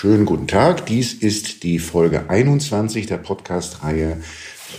schönen 0.00 0.26
guten 0.26 0.46
Tag. 0.46 0.86
Dies 0.86 1.12
ist 1.12 1.64
die 1.64 1.80
Folge 1.80 2.30
21 2.30 3.06
der 3.06 3.16
Podcast-Reihe 3.16 4.18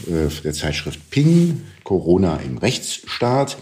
äh, 0.08 0.42
der 0.46 0.54
Zeitschrift 0.54 1.10
Ping, 1.10 1.66
Corona 1.84 2.38
im 2.38 2.58
Rechtsstaat. 2.58 3.58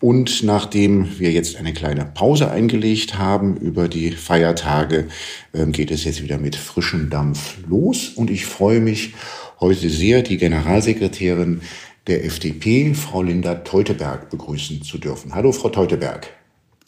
Und 0.00 0.42
nachdem 0.42 1.20
wir 1.20 1.30
jetzt 1.30 1.54
eine 1.54 1.72
kleine 1.74 2.04
Pause 2.04 2.50
eingelegt 2.50 3.16
haben 3.16 3.56
über 3.56 3.86
die 3.86 4.10
Feiertage, 4.10 5.06
ähm, 5.54 5.70
geht 5.70 5.92
es 5.92 6.02
jetzt 6.02 6.24
wieder 6.24 6.38
mit 6.38 6.56
frischem 6.56 7.08
Dampf 7.08 7.58
los. 7.68 8.08
Und 8.08 8.28
ich 8.28 8.46
freue 8.46 8.80
mich 8.80 9.14
heute 9.60 9.90
sehr, 9.90 10.22
die 10.22 10.38
Generalsekretärin 10.38 11.60
der 12.08 12.24
FDP, 12.24 12.94
Frau 12.94 13.22
Linda 13.22 13.54
Teuteberg, 13.54 14.28
begrüßen 14.28 14.82
zu 14.82 14.98
dürfen. 14.98 15.36
Hallo, 15.36 15.52
Frau 15.52 15.68
Teuteberg. 15.68 16.26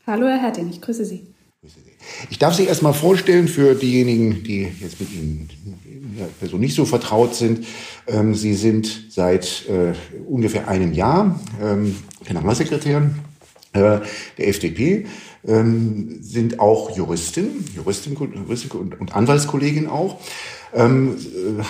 Hallo, 0.08 0.26
Herr 0.26 0.40
Hertin, 0.42 0.70
ich 0.70 0.80
grüße 0.80 1.04
Sie. 1.04 1.31
Ich 2.30 2.38
darf 2.38 2.54
Sie 2.54 2.64
erst 2.64 2.82
mal 2.82 2.92
vorstellen 2.92 3.48
für 3.48 3.74
diejenigen, 3.74 4.42
die 4.42 4.68
jetzt 4.80 5.00
mit 5.00 5.12
Ihnen 5.12 5.48
so 6.42 6.58
nicht 6.58 6.74
so 6.74 6.84
vertraut 6.84 7.34
sind. 7.34 7.66
Ähm, 8.06 8.34
Sie 8.34 8.54
sind 8.54 9.06
seit 9.10 9.66
äh, 9.68 9.92
ungefähr 10.26 10.68
einem 10.68 10.92
Jahr 10.92 11.40
ähm, 11.62 11.96
Generalsekretärin 12.24 13.16
äh, 13.72 14.00
der 14.38 14.48
FDP, 14.48 15.06
ähm, 15.46 16.18
sind 16.20 16.60
auch 16.60 16.96
Juristin, 16.96 17.64
Juristin, 17.74 18.14
Juristin 18.14 18.70
und, 18.72 19.00
und 19.00 19.14
Anwaltskollegin 19.14 19.88
auch. 19.88 20.20
Ähm, 20.74 21.16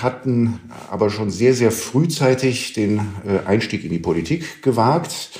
hatten 0.00 0.60
aber 0.90 1.10
schon 1.10 1.30
sehr, 1.30 1.54
sehr 1.54 1.72
frühzeitig 1.72 2.72
den 2.72 3.00
äh, 3.26 3.46
Einstieg 3.46 3.84
in 3.84 3.90
die 3.90 3.98
Politik 3.98 4.62
gewagt 4.62 5.30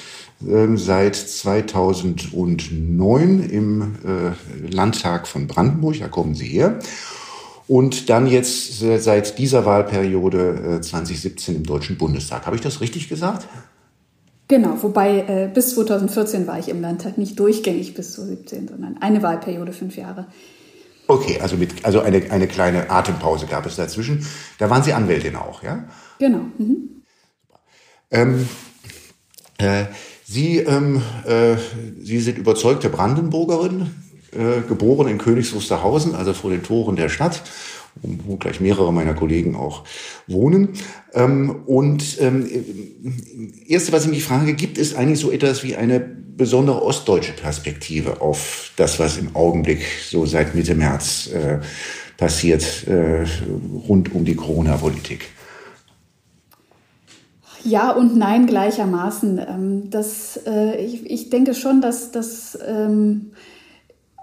seit 0.76 1.16
2009 1.16 3.50
im 3.50 3.82
äh, 3.82 4.32
Landtag 4.68 5.28
von 5.28 5.46
Brandenburg, 5.46 6.00
da 6.00 6.08
kommen 6.08 6.34
Sie 6.34 6.46
her. 6.46 6.78
Und 7.68 8.10
dann 8.10 8.26
jetzt 8.26 8.80
seit 8.80 9.38
dieser 9.38 9.64
Wahlperiode 9.64 10.80
2017 10.82 11.54
äh, 11.54 11.58
im 11.58 11.64
Deutschen 11.64 11.96
Bundestag. 11.96 12.46
Habe 12.46 12.56
ich 12.56 12.62
das 12.62 12.80
richtig 12.80 13.08
gesagt? 13.08 13.46
Genau, 14.48 14.82
wobei 14.82 15.20
äh, 15.20 15.48
bis 15.52 15.74
2014 15.74 16.46
war 16.46 16.58
ich 16.58 16.68
im 16.68 16.82
Landtag 16.82 17.16
nicht 17.16 17.40
durchgängig 17.40 17.94
bis 17.94 18.12
zu 18.12 18.26
17, 18.26 18.68
sondern 18.68 18.98
eine 19.00 19.22
Wahlperiode, 19.22 19.72
fünf 19.72 19.96
Jahre. 19.96 20.26
Okay, 21.06 21.38
also, 21.40 21.56
mit, 21.56 21.84
also 21.84 22.00
eine, 22.00 22.30
eine 22.30 22.46
kleine 22.46 22.90
Atempause 22.90 23.46
gab 23.46 23.64
es 23.64 23.76
dazwischen. 23.76 24.26
Da 24.58 24.68
waren 24.68 24.82
Sie 24.82 24.92
Anwältin 24.92 25.36
auch, 25.36 25.62
ja? 25.62 25.84
Genau. 26.18 26.40
Mhm. 26.58 27.02
Ähm, 28.10 28.46
äh, 29.58 29.86
Sie, 30.32 30.60
ähm, 30.60 31.02
äh, 31.26 31.56
Sie 32.02 32.18
sind 32.20 32.38
überzeugte 32.38 32.88
Brandenburgerin, 32.88 33.90
äh, 34.32 34.66
geboren 34.66 35.08
in 35.08 35.18
Königs 35.18 35.52
Wusterhausen, 35.52 36.14
also 36.14 36.32
vor 36.32 36.50
den 36.50 36.62
Toren 36.62 36.96
der 36.96 37.10
Stadt, 37.10 37.42
wo 38.02 38.36
gleich 38.36 38.58
mehrere 38.58 38.94
meiner 38.94 39.12
Kollegen 39.12 39.54
auch 39.54 39.84
wohnen. 40.26 40.70
Ähm, 41.12 41.50
und 41.66 42.16
ähm, 42.20 42.48
erste, 43.68 43.92
was 43.92 44.06
ich 44.06 44.10
mich 44.10 44.24
frage, 44.24 44.54
gibt 44.54 44.78
es 44.78 44.94
eigentlich 44.94 45.20
so 45.20 45.30
etwas 45.30 45.64
wie 45.64 45.76
eine 45.76 46.00
besondere 46.00 46.82
ostdeutsche 46.82 47.32
Perspektive 47.32 48.22
auf 48.22 48.70
das, 48.76 48.98
was 48.98 49.18
im 49.18 49.36
Augenblick 49.36 49.84
so 50.08 50.24
seit 50.24 50.54
Mitte 50.54 50.74
März 50.74 51.26
äh, 51.26 51.58
passiert 52.16 52.86
äh, 52.88 53.26
rund 53.86 54.14
um 54.14 54.24
die 54.24 54.36
Corona-Politik? 54.36 55.28
Ja 57.64 57.92
und 57.92 58.16
nein 58.16 58.46
gleichermaßen. 58.46 59.38
Ähm, 59.38 59.90
das, 59.90 60.40
äh, 60.46 60.84
ich, 60.84 61.30
denke 61.30 61.54
schon, 61.54 61.80
dass, 61.80 62.10
dass 62.10 62.58
ähm, 62.66 63.32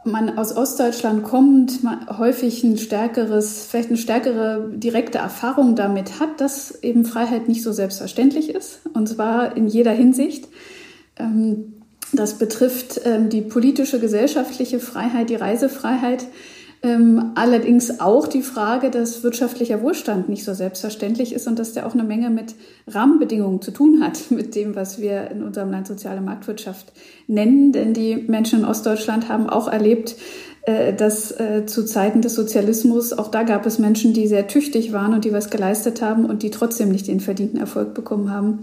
man 0.04 0.38
aus 0.38 0.56
Ostdeutschland 0.56 1.24
kommt, 1.24 1.80
häufig 2.18 2.64
ein 2.64 2.78
stärkeres, 2.78 3.68
vielleicht 3.70 3.90
eine 3.90 3.98
stärkere 3.98 4.70
direkte 4.74 5.20
Erfahrung 5.20 5.76
damit 5.76 6.20
hat, 6.20 6.42
dass 6.42 6.84
eben 6.84 7.06
Freiheit 7.06 7.48
nicht 7.48 7.64
so 7.64 7.72
selbstverständlich 7.72 8.50
ist. 8.50 8.82
Und 8.94 9.08
zwar 9.08 9.56
in 9.56 9.68
jeder 9.68 9.92
Hinsicht. 9.92 10.48
Ähm, 11.18 11.74
das 12.12 12.40
betrifft 12.40 13.02
die 13.06 13.42
politische, 13.42 14.00
gesellschaftliche 14.00 14.80
Freiheit, 14.80 15.30
die 15.30 15.36
Reisefreiheit 15.36 16.26
ähm, 16.82 17.32
allerdings 17.36 18.00
auch 18.00 18.26
die 18.26 18.42
Frage, 18.42 18.90
dass 18.90 19.22
wirtschaftlicher 19.22 19.82
Wohlstand 19.82 20.30
nicht 20.30 20.46
so 20.46 20.54
selbstverständlich 20.54 21.34
ist 21.34 21.46
und 21.46 21.60
dass 21.60 21.74
der 21.74 21.86
auch 21.86 21.94
eine 21.94 22.04
Menge 22.04 22.30
mit 22.30 22.56
Rahmenbedingungen 22.88 23.62
zu 23.62 23.72
tun 23.72 24.02
hat, 24.02 24.20
mit 24.32 24.56
dem, 24.56 24.76
was 24.76 25.00
wir 25.00 25.30
in 25.30 25.44
unserem 25.44 25.72
Land 25.72 25.88
soziale 25.88 26.22
Marktwirtschaft 26.22 26.94
nennen. 27.28 27.74
Denn 27.74 27.94
die 27.94 28.16
Menschen 28.16 28.60
in 28.60 28.66
Ostdeutschland 28.66 29.28
haben 29.28 29.50
auch 29.50 29.68
erlebt, 29.68 30.16
äh, 30.62 30.94
dass 30.94 31.32
äh, 31.32 31.66
zu 31.66 31.84
Zeiten 31.84 32.22
des 32.22 32.36
Sozialismus, 32.36 33.12
auch 33.12 33.28
da 33.28 33.44
gab 33.44 33.66
es 33.66 33.78
Menschen, 33.78 34.14
die 34.14 34.28
sehr 34.28 34.48
tüchtig 34.48 34.94
waren 34.94 35.14
und 35.14 35.26
die 35.26 35.34
was 35.34 35.50
geleistet 35.50 36.02
haben 36.02 36.24
und 36.26 36.44
die 36.44 36.50
trotzdem 36.50 36.92
nicht 36.92 37.08
den 37.08 37.20
verdienten 37.20 37.60
Erfolg 37.60 37.94
bekommen 37.94 38.32
haben 38.32 38.60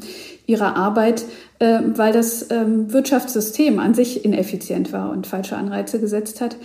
ihrer 0.47 0.75
Arbeit, 0.75 1.25
äh, 1.59 1.81
weil 1.95 2.15
das 2.15 2.47
ähm, 2.51 2.91
Wirtschaftssystem 2.95 3.79
an 3.79 3.93
sich 3.93 4.25
ineffizient 4.25 4.95
war 4.95 5.11
und 5.11 5.27
falsche 5.27 5.57
Anreize 5.57 6.01
gesetzt 6.01 6.41
hat. 6.41 6.57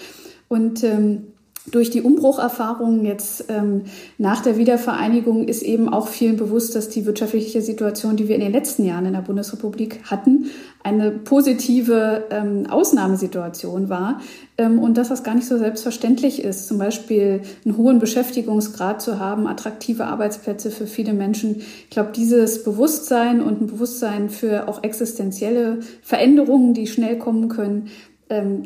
Und 0.47 0.83
ähm, 0.83 1.27
durch 1.69 1.91
die 1.91 2.01
Umbrucherfahrungen 2.01 3.05
jetzt 3.05 3.45
ähm, 3.49 3.83
nach 4.17 4.41
der 4.41 4.57
Wiedervereinigung 4.57 5.47
ist 5.47 5.61
eben 5.61 5.93
auch 5.93 6.07
vielen 6.07 6.35
bewusst, 6.35 6.75
dass 6.75 6.89
die 6.89 7.05
wirtschaftliche 7.05 7.61
Situation, 7.61 8.15
die 8.15 8.27
wir 8.27 8.33
in 8.35 8.41
den 8.41 8.51
letzten 8.51 8.83
Jahren 8.83 9.05
in 9.05 9.13
der 9.13 9.21
Bundesrepublik 9.21 9.99
hatten, 10.05 10.47
eine 10.83 11.11
positive 11.11 12.23
ähm, 12.31 12.65
Ausnahmesituation 12.67 13.89
war 13.89 14.21
ähm, 14.57 14.79
und 14.79 14.97
dass 14.97 15.09
das 15.09 15.23
gar 15.23 15.35
nicht 15.35 15.47
so 15.47 15.59
selbstverständlich 15.59 16.43
ist, 16.43 16.67
zum 16.67 16.79
Beispiel 16.79 17.41
einen 17.63 17.77
hohen 17.77 17.99
Beschäftigungsgrad 17.99 18.99
zu 18.99 19.19
haben, 19.19 19.45
attraktive 19.45 20.05
Arbeitsplätze 20.05 20.71
für 20.71 20.87
viele 20.87 21.13
Menschen. 21.13 21.57
Ich 21.83 21.91
glaube, 21.91 22.09
dieses 22.15 22.63
Bewusstsein 22.63 23.39
und 23.39 23.61
ein 23.61 23.67
Bewusstsein 23.67 24.31
für 24.31 24.67
auch 24.67 24.81
existenzielle 24.83 25.81
Veränderungen, 26.01 26.73
die 26.73 26.87
schnell 26.87 27.19
kommen 27.19 27.49
können, 27.49 27.89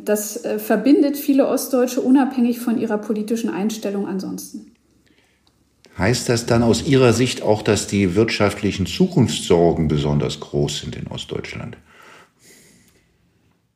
das 0.04 0.44
äh, 0.46 0.60
verbindet 0.60 1.18
viele 1.18 1.48
Ostdeutsche 1.48 2.02
unabhängig 2.02 2.60
von 2.60 2.80
ihrer 2.80 2.98
politischen 2.98 3.50
Einstellung 3.50 4.08
ansonsten. 4.08 4.72
Heißt 5.98 6.28
das 6.28 6.46
dann 6.46 6.62
aus 6.62 6.86
Ihrer 6.86 7.14
Sicht 7.14 7.42
auch, 7.42 7.62
dass 7.62 7.88
die 7.88 8.16
wirtschaftlichen 8.16 8.86
Zukunftssorgen 8.86 9.88
besonders 9.88 10.42
groß 10.42 10.82
sind 10.82 10.96
in 10.98 11.08
Ostdeutschland? 11.08 11.78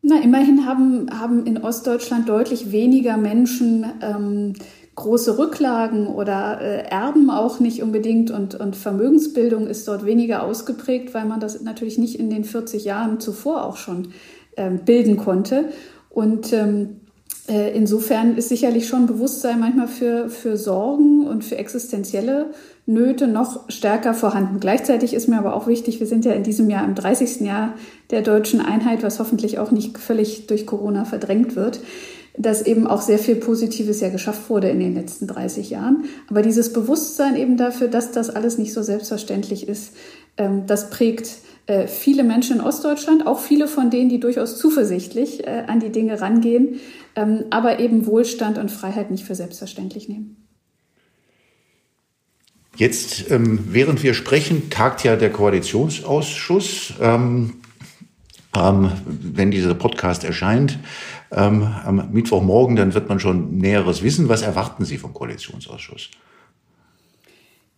Na, 0.01 0.22
immerhin 0.22 0.66
haben, 0.66 1.09
haben 1.17 1.45
in 1.45 1.57
Ostdeutschland 1.57 2.27
deutlich 2.27 2.71
weniger 2.71 3.17
Menschen 3.17 3.85
ähm, 4.01 4.53
große 4.95 5.38
Rücklagen 5.38 6.07
oder 6.07 6.59
äh, 6.61 6.89
Erben 6.89 7.29
auch 7.29 7.59
nicht 7.59 7.81
unbedingt 7.81 8.31
und, 8.31 8.56
und 8.56 8.75
Vermögensbildung 8.75 9.67
ist 9.67 9.88
dort 9.88 10.06
weniger 10.06 10.44
ausgeprägt, 10.44 11.13
weil 11.13 11.25
man 11.25 11.39
das 11.39 11.61
natürlich 11.61 11.97
nicht 11.97 12.19
in 12.19 12.29
den 12.29 12.44
40 12.44 12.83
Jahren 12.83 13.19
zuvor 13.21 13.63
auch 13.66 13.77
schon 13.77 14.06
ähm, 14.06 14.13
bilden 14.86 15.18
konnte. 15.18 15.66
Und 16.09 16.53
ähm, 16.53 17.02
äh, 17.50 17.75
insofern 17.75 18.38
ist 18.38 18.50
sicherlich 18.50 18.88
schon 18.88 19.08
Bewusstsein 19.08 19.59
manchmal 19.59 19.88
für, 19.88 20.30
für 20.30 20.56
Sorgen 20.56 21.25
und 21.25 21.44
für 21.44 21.58
existenzielle 21.58 22.52
Nöte 22.86 23.28
noch 23.28 23.69
stärker 23.69 24.14
vorhanden. 24.14 24.59
Gleichzeitig 24.59 25.14
ist 25.14 25.28
mir 25.28 25.38
aber 25.38 25.56
auch 25.56 25.68
wichtig, 25.68 26.00
wir 26.00 26.08
sind 26.08 26.25
ja 26.25 26.34
in 26.34 26.44
diesem 26.44 26.69
Jahr 26.69 26.86
im 26.86 26.96
30. 26.96 27.42
Jahr 27.42 27.74
der 28.12 28.22
deutschen 28.22 28.62
Einheit, 28.62 29.02
was 29.03 29.19
hoffentlich 29.19 29.58
auch 29.58 29.72
nicht 29.72 29.98
völlig 29.98 30.48
durch 30.48 30.66
Corona 30.68 31.06
verdrängt 31.06 31.56
wird, 31.56 31.81
dass 32.38 32.62
eben 32.62 32.88
auch 32.88 33.02
sehr 33.02 33.19
viel 33.19 33.36
Positives 33.36 34.00
ja 34.00 34.09
geschafft 34.09 34.50
wurde 34.50 34.69
in 34.69 34.80
den 34.80 34.94
letzten 34.94 35.28
30 35.28 35.72
Jahren. 35.72 36.06
Aber 36.30 36.42
dieses 36.42 36.72
Bewusstsein 36.72 37.36
eben 37.36 37.58
dafür, 37.58 37.88
dass 37.88 38.12
das 38.12 38.30
alles 38.30 38.58
nicht 38.58 38.74
so 38.74 38.84
selbstverständlich 38.84 39.68
ist, 39.68 39.94
ähm, 40.28 40.28
das 40.66 40.89
prägt 40.89 41.38
äh, 41.69 41.88
viele 41.88 42.23
Menschen 42.23 42.57
in 42.57 42.61
Ostdeutschland, 42.61 43.27
auch 43.27 43.39
viele 43.39 43.67
von 43.67 43.91
denen, 43.91 44.09
die 44.09 44.19
durchaus 44.19 44.57
zuversichtlich 44.57 45.45
äh, 45.45 45.66
an 45.67 45.79
die 45.79 45.91
Dinge 45.91 46.19
rangehen, 46.19 46.79
ähm, 47.16 47.45
aber 47.51 47.79
eben 47.79 48.07
Wohlstand 48.07 48.57
und 48.57 48.72
Freiheit 48.72 49.11
nicht 49.11 49.23
für 49.23 49.35
selbstverständlich 49.35 50.09
nehmen. 50.09 50.35
Jetzt, 52.75 53.30
ähm, 53.30 53.59
während 53.69 54.01
wir 54.01 54.15
sprechen, 54.15 54.69
tagt 54.69 55.03
ja 55.03 55.15
der 55.15 55.31
Koalitionsausschuss. 55.31 56.94
Ähm, 57.00 57.56
ähm, 58.56 58.92
wenn 59.06 59.51
dieser 59.51 59.75
Podcast 59.75 60.24
erscheint, 60.24 60.80
ähm, 61.31 61.62
am 61.85 62.09
Mittwochmorgen, 62.12 62.77
dann 62.77 62.95
wird 62.95 63.09
man 63.09 63.19
schon 63.19 63.57
Näheres 63.57 64.01
wissen. 64.01 64.27
Was 64.27 64.42
erwarten 64.42 64.85
Sie 64.85 64.97
vom 64.97 65.13
Koalitionsausschuss? 65.13 66.09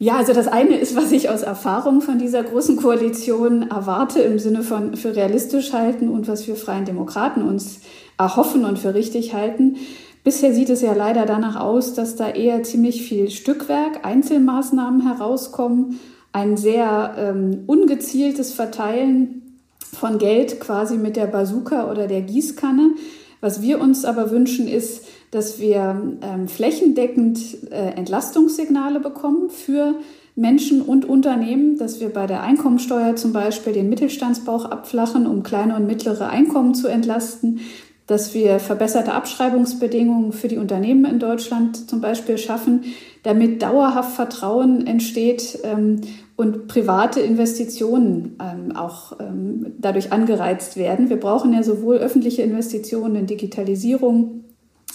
Ja, 0.02 0.16
also 0.18 0.34
das 0.34 0.48
eine 0.48 0.78
ist, 0.78 0.96
was 0.96 1.12
ich 1.12 1.30
aus 1.30 1.44
Erfahrung 1.44 2.02
von 2.02 2.18
dieser 2.18 2.42
großen 2.42 2.76
Koalition 2.76 3.70
erwarte 3.70 4.20
im 4.22 4.40
Sinne 4.40 4.64
von 4.64 4.96
für 4.96 5.16
realistisch 5.16 5.74
halten 5.74 6.10
und 6.10 6.28
was 6.28 6.48
wir 6.48 6.56
Freien 6.56 6.86
Demokraten 6.86 7.44
uns 7.44 7.82
erhoffen 8.18 8.66
und 8.66 8.80
für 8.80 8.96
richtig 8.96 9.36
halten. 9.36 9.76
Bisher 10.24 10.56
sieht 10.56 10.72
es 10.72 10.82
ja 10.82 10.94
leider 10.94 11.28
danach 11.28 11.56
aus, 11.56 11.94
dass 11.94 12.16
da 12.16 12.32
eher 12.32 12.64
ziemlich 12.64 13.04
viel 13.04 13.30
Stückwerk, 13.30 14.04
Einzelmaßnahmen 14.04 15.02
herauskommen, 15.02 16.00
ein 16.32 16.58
sehr 16.58 17.14
ähm, 17.20 17.66
ungezieltes 17.68 18.54
Verteilen 18.54 19.60
von 19.94 20.18
Geld 20.18 20.60
quasi 20.60 20.98
mit 20.98 21.16
der 21.16 21.28
Bazooka 21.28 21.92
oder 21.92 22.08
der 22.08 22.22
Gießkanne. 22.22 22.96
Was 23.40 23.62
wir 23.62 23.80
uns 23.80 24.04
aber 24.04 24.32
wünschen, 24.32 24.68
ist, 24.68 25.06
dass 25.32 25.60
wir 25.60 26.18
ähm, 26.22 26.48
flächendeckend 26.48 27.72
äh, 27.72 27.96
Entlastungssignale 27.96 29.00
bekommen 29.00 29.50
für 29.50 29.96
Menschen 30.36 30.82
und 30.82 31.06
Unternehmen, 31.06 31.78
dass 31.78 32.00
wir 32.00 32.10
bei 32.10 32.28
der 32.28 32.42
Einkommensteuer 32.42 33.16
zum 33.16 33.34
Beispiel 33.34 33.74
den 33.74 33.90
Mittelstandsbauch 33.90 34.66
abflachen, 34.66 35.28
um 35.28 35.44
kleine 35.44 35.76
und 35.76 35.88
mittlere 35.88 36.30
Einkommen 36.30 36.74
zu 36.74 36.88
entlasten, 36.88 37.60
dass 38.08 38.34
wir 38.34 38.60
verbesserte 38.60 39.14
Abschreibungsbedingungen 39.14 40.34
für 40.34 40.50
die 40.50 40.58
Unternehmen 40.58 41.06
in 41.06 41.20
Deutschland 41.20 41.90
zum 41.90 42.02
Beispiel 42.02 42.38
schaffen, 42.38 42.84
damit 43.24 43.62
dauerhaft 43.62 44.16
Vertrauen 44.16 44.86
entsteht 44.86 45.60
ähm, 45.64 46.02
und 46.36 46.68
private 46.68 47.22
Investitionen 47.22 48.38
ähm, 48.42 48.76
auch 48.76 49.18
ähm, 49.20 49.74
dadurch 49.78 50.12
angereizt 50.12 50.76
werden. 50.76 51.10
Wir 51.10 51.20
brauchen 51.20 51.54
ja 51.54 51.64
sowohl 51.64 51.98
öffentliche 51.98 52.42
Investitionen 52.42 53.16
in 53.16 53.28
Digitalisierung, 53.28 54.41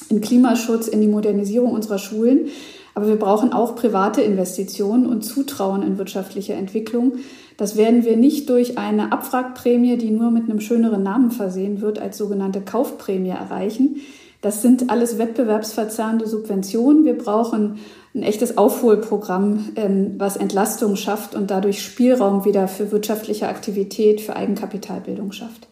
in 0.08 0.20
Klimaschutz, 0.20 0.88
in 0.88 1.00
die 1.00 1.08
Modernisierung 1.08 1.72
unserer 1.72 1.98
Schulen, 1.98 2.48
aber 2.94 3.08
wir 3.08 3.16
brauchen 3.16 3.52
auch 3.52 3.76
private 3.76 4.22
Investitionen 4.22 5.06
und 5.06 5.22
Zutrauen 5.22 5.82
in 5.82 5.98
wirtschaftliche 5.98 6.54
Entwicklung. 6.54 7.12
Das 7.58 7.76
werden 7.76 8.04
wir 8.04 8.16
nicht 8.16 8.48
durch 8.48 8.78
eine 8.78 9.12
Abwrackprämie, 9.12 9.98
die 9.98 10.10
nur 10.10 10.30
mit 10.30 10.44
einem 10.44 10.60
schöneren 10.60 11.02
Namen 11.02 11.30
versehen 11.30 11.80
wird, 11.80 11.98
als 11.98 12.16
sogenannte 12.16 12.62
Kaufprämie 12.62 13.30
erreichen. 13.30 13.96
Das 14.40 14.62
sind 14.62 14.90
alles 14.90 15.18
wettbewerbsverzerrende 15.18 16.26
Subventionen. 16.26 17.04
Wir 17.04 17.18
brauchen 17.18 17.78
ein 18.14 18.22
echtes 18.22 18.56
Aufholprogramm, 18.56 19.70
ähm, 19.76 20.14
was 20.18 20.36
Entlastung 20.36 20.96
schafft 20.96 21.34
und 21.34 21.50
dadurch 21.50 21.82
Spielraum 21.82 22.44
wieder 22.44 22.68
für 22.68 22.92
wirtschaftliche 22.92 23.48
Aktivität, 23.48 24.20
für 24.20 24.36
Eigenkapitalbildung 24.36 25.32
schafft. 25.32 25.68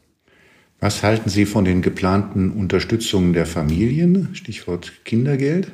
Was 0.85 1.03
halten 1.03 1.31
Sie 1.31 1.47
von 1.47 1.65
den 1.65 1.81
geplanten 1.81 2.51
Unterstützungen 2.51 3.33
der 3.33 3.47
Familien? 3.47 4.29
Stichwort 4.35 4.93
Kindergeld. 5.07 5.73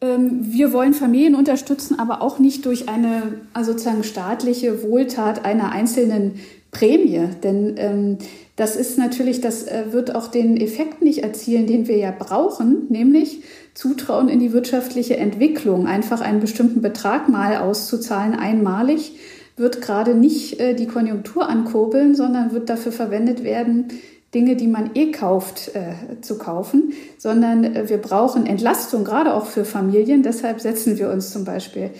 Ähm, 0.00 0.42
wir 0.42 0.72
wollen 0.72 0.94
Familien 0.94 1.34
unterstützen, 1.34 1.98
aber 1.98 2.22
auch 2.22 2.38
nicht 2.38 2.66
durch 2.66 2.88
eine 2.88 3.40
also 3.52 3.72
sozusagen 3.72 4.04
staatliche 4.04 4.84
Wohltat 4.84 5.44
einer 5.44 5.72
einzelnen 5.72 6.36
Prämie. 6.70 7.22
Denn 7.42 7.74
ähm, 7.76 8.18
das 8.54 8.76
ist 8.76 8.96
natürlich, 8.96 9.40
das 9.40 9.66
äh, 9.66 9.86
wird 9.90 10.14
auch 10.14 10.28
den 10.28 10.56
Effekt 10.56 11.02
nicht 11.02 11.24
erzielen, 11.24 11.66
den 11.66 11.88
wir 11.88 11.96
ja 11.96 12.14
brauchen, 12.16 12.86
nämlich 12.90 13.42
Zutrauen 13.74 14.28
in 14.28 14.38
die 14.38 14.52
wirtschaftliche 14.52 15.16
Entwicklung. 15.16 15.88
Einfach 15.88 16.20
einen 16.20 16.38
bestimmten 16.38 16.80
Betrag 16.80 17.28
mal 17.28 17.56
auszuzahlen, 17.56 18.34
einmalig, 18.34 19.16
wird 19.56 19.80
gerade 19.80 20.14
nicht 20.14 20.60
äh, 20.60 20.74
die 20.74 20.86
Konjunktur 20.86 21.48
ankurbeln, 21.48 22.14
sondern 22.14 22.52
wird 22.52 22.68
dafür 22.68 22.92
verwendet 22.92 23.44
werden, 23.44 23.88
Dinge, 24.34 24.56
die 24.56 24.66
man 24.66 24.90
eh 24.94 25.12
kauft, 25.12 25.70
äh, 25.74 26.20
zu 26.20 26.38
kaufen, 26.38 26.92
sondern 27.18 27.64
äh, 27.64 27.88
wir 27.88 27.98
brauchen 27.98 28.46
Entlastung, 28.46 29.04
gerade 29.04 29.32
auch 29.32 29.46
für 29.46 29.64
Familien. 29.64 30.22
Deshalb 30.22 30.60
setzen 30.60 30.98
wir 30.98 31.10
uns 31.10 31.30
zum 31.30 31.44
Beispiel 31.44 31.90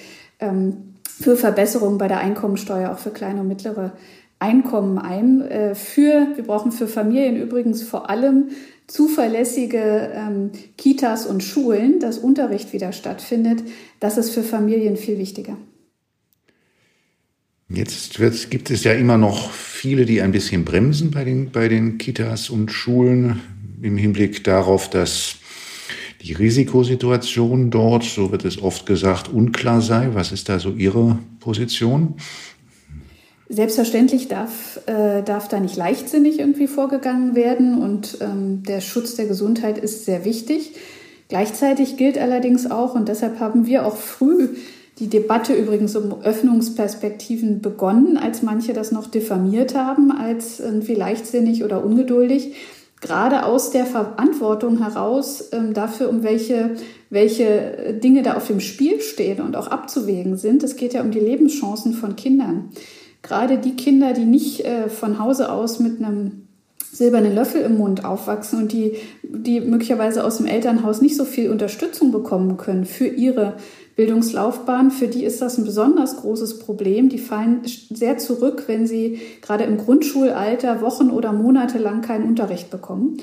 ähm, 0.40 0.94
für 1.04 1.36
Verbesserungen 1.36 1.96
bei 1.96 2.08
der 2.08 2.18
Einkommensteuer, 2.18 2.90
auch 2.90 2.98
für 2.98 3.10
kleine 3.10 3.40
und 3.40 3.48
mittlere 3.48 3.92
Einkommen 4.40 4.98
ein. 4.98 5.42
Äh, 5.42 5.74
für, 5.76 6.26
wir 6.34 6.44
brauchen 6.44 6.72
für 6.72 6.88
Familien 6.88 7.36
übrigens 7.36 7.82
vor 7.82 8.10
allem 8.10 8.48
zuverlässige 8.88 10.10
ähm, 10.12 10.50
Kitas 10.76 11.26
und 11.26 11.42
Schulen, 11.42 12.00
dass 12.00 12.18
Unterricht 12.18 12.72
wieder 12.72 12.92
stattfindet. 12.92 13.62
Das 14.00 14.18
ist 14.18 14.30
für 14.30 14.42
Familien 14.42 14.96
viel 14.96 15.18
wichtiger. 15.18 15.56
Jetzt 17.76 18.50
gibt 18.50 18.70
es 18.70 18.84
ja 18.84 18.92
immer 18.92 19.18
noch 19.18 19.50
viele, 19.50 20.04
die 20.06 20.22
ein 20.22 20.32
bisschen 20.32 20.64
bremsen 20.64 21.10
bei 21.10 21.24
den, 21.24 21.50
bei 21.50 21.68
den 21.68 21.98
Kitas 21.98 22.50
und 22.50 22.70
Schulen 22.70 23.40
im 23.82 23.96
Hinblick 23.96 24.44
darauf, 24.44 24.88
dass 24.88 25.36
die 26.22 26.32
Risikosituation 26.32 27.70
dort, 27.70 28.04
so 28.04 28.32
wird 28.32 28.44
es 28.44 28.62
oft 28.62 28.86
gesagt, 28.86 29.28
unklar 29.28 29.82
sei. 29.82 30.10
Was 30.14 30.32
ist 30.32 30.48
da 30.48 30.58
so 30.58 30.70
Ihre 30.70 31.18
Position? 31.40 32.14
Selbstverständlich 33.50 34.28
darf, 34.28 34.80
äh, 34.86 35.22
darf 35.22 35.48
da 35.48 35.60
nicht 35.60 35.76
leichtsinnig 35.76 36.38
irgendwie 36.38 36.66
vorgegangen 36.66 37.34
werden 37.34 37.82
und 37.82 38.18
ähm, 38.22 38.62
der 38.62 38.80
Schutz 38.80 39.16
der 39.16 39.26
Gesundheit 39.26 39.76
ist 39.76 40.06
sehr 40.06 40.24
wichtig. 40.24 40.72
Gleichzeitig 41.28 41.98
gilt 41.98 42.16
allerdings 42.16 42.70
auch, 42.70 42.94
und 42.94 43.08
deshalb 43.08 43.40
haben 43.40 43.66
wir 43.66 43.84
auch 43.84 43.96
früh 43.96 44.48
die 44.98 45.08
Debatte 45.08 45.54
übrigens 45.54 45.96
um 45.96 46.22
Öffnungsperspektiven 46.22 47.60
begonnen, 47.60 48.16
als 48.16 48.42
manche 48.42 48.72
das 48.72 48.92
noch 48.92 49.06
diffamiert 49.06 49.74
haben, 49.74 50.12
als 50.12 50.60
irgendwie 50.60 50.94
leichtsinnig 50.94 51.64
oder 51.64 51.84
ungeduldig, 51.84 52.54
gerade 53.00 53.44
aus 53.44 53.70
der 53.70 53.86
Verantwortung 53.86 54.78
heraus 54.78 55.50
ähm, 55.52 55.74
dafür, 55.74 56.08
um 56.08 56.22
welche, 56.22 56.76
welche 57.10 57.98
Dinge 58.02 58.22
da 58.22 58.34
auf 58.34 58.46
dem 58.46 58.60
Spiel 58.60 59.00
stehen 59.00 59.40
und 59.40 59.56
auch 59.56 59.66
abzuwägen 59.66 60.36
sind. 60.36 60.62
Es 60.62 60.76
geht 60.76 60.94
ja 60.94 61.02
um 61.02 61.10
die 61.10 61.20
Lebenschancen 61.20 61.92
von 61.92 62.16
Kindern 62.16 62.70
gerade 63.24 63.58
die 63.58 63.74
Kinder, 63.74 64.12
die 64.12 64.26
nicht 64.26 64.64
äh, 64.64 64.88
von 64.88 65.18
Hause 65.18 65.50
aus 65.50 65.80
mit 65.80 65.98
einem 65.98 66.46
silbernen 66.92 67.34
Löffel 67.34 67.62
im 67.62 67.78
Mund 67.78 68.04
aufwachsen 68.04 68.62
und 68.62 68.72
die, 68.72 68.92
die 69.24 69.60
möglicherweise 69.60 70.24
aus 70.24 70.36
dem 70.36 70.46
Elternhaus 70.46 71.00
nicht 71.00 71.16
so 71.16 71.24
viel 71.24 71.50
Unterstützung 71.50 72.12
bekommen 72.12 72.56
können 72.56 72.84
für 72.84 73.06
ihre 73.08 73.56
Bildungslaufbahn, 73.96 74.90
für 74.90 75.08
die 75.08 75.24
ist 75.24 75.40
das 75.40 75.56
ein 75.56 75.64
besonders 75.64 76.16
großes 76.16 76.58
Problem. 76.58 77.08
Die 77.08 77.18
fallen 77.18 77.62
sehr 77.64 78.18
zurück, 78.18 78.64
wenn 78.66 78.86
sie 78.86 79.20
gerade 79.40 79.64
im 79.64 79.78
Grundschulalter 79.78 80.80
Wochen 80.80 81.10
oder 81.10 81.32
Monate 81.32 81.78
lang 81.78 82.02
keinen 82.02 82.28
Unterricht 82.28 82.70
bekommen. 82.70 83.18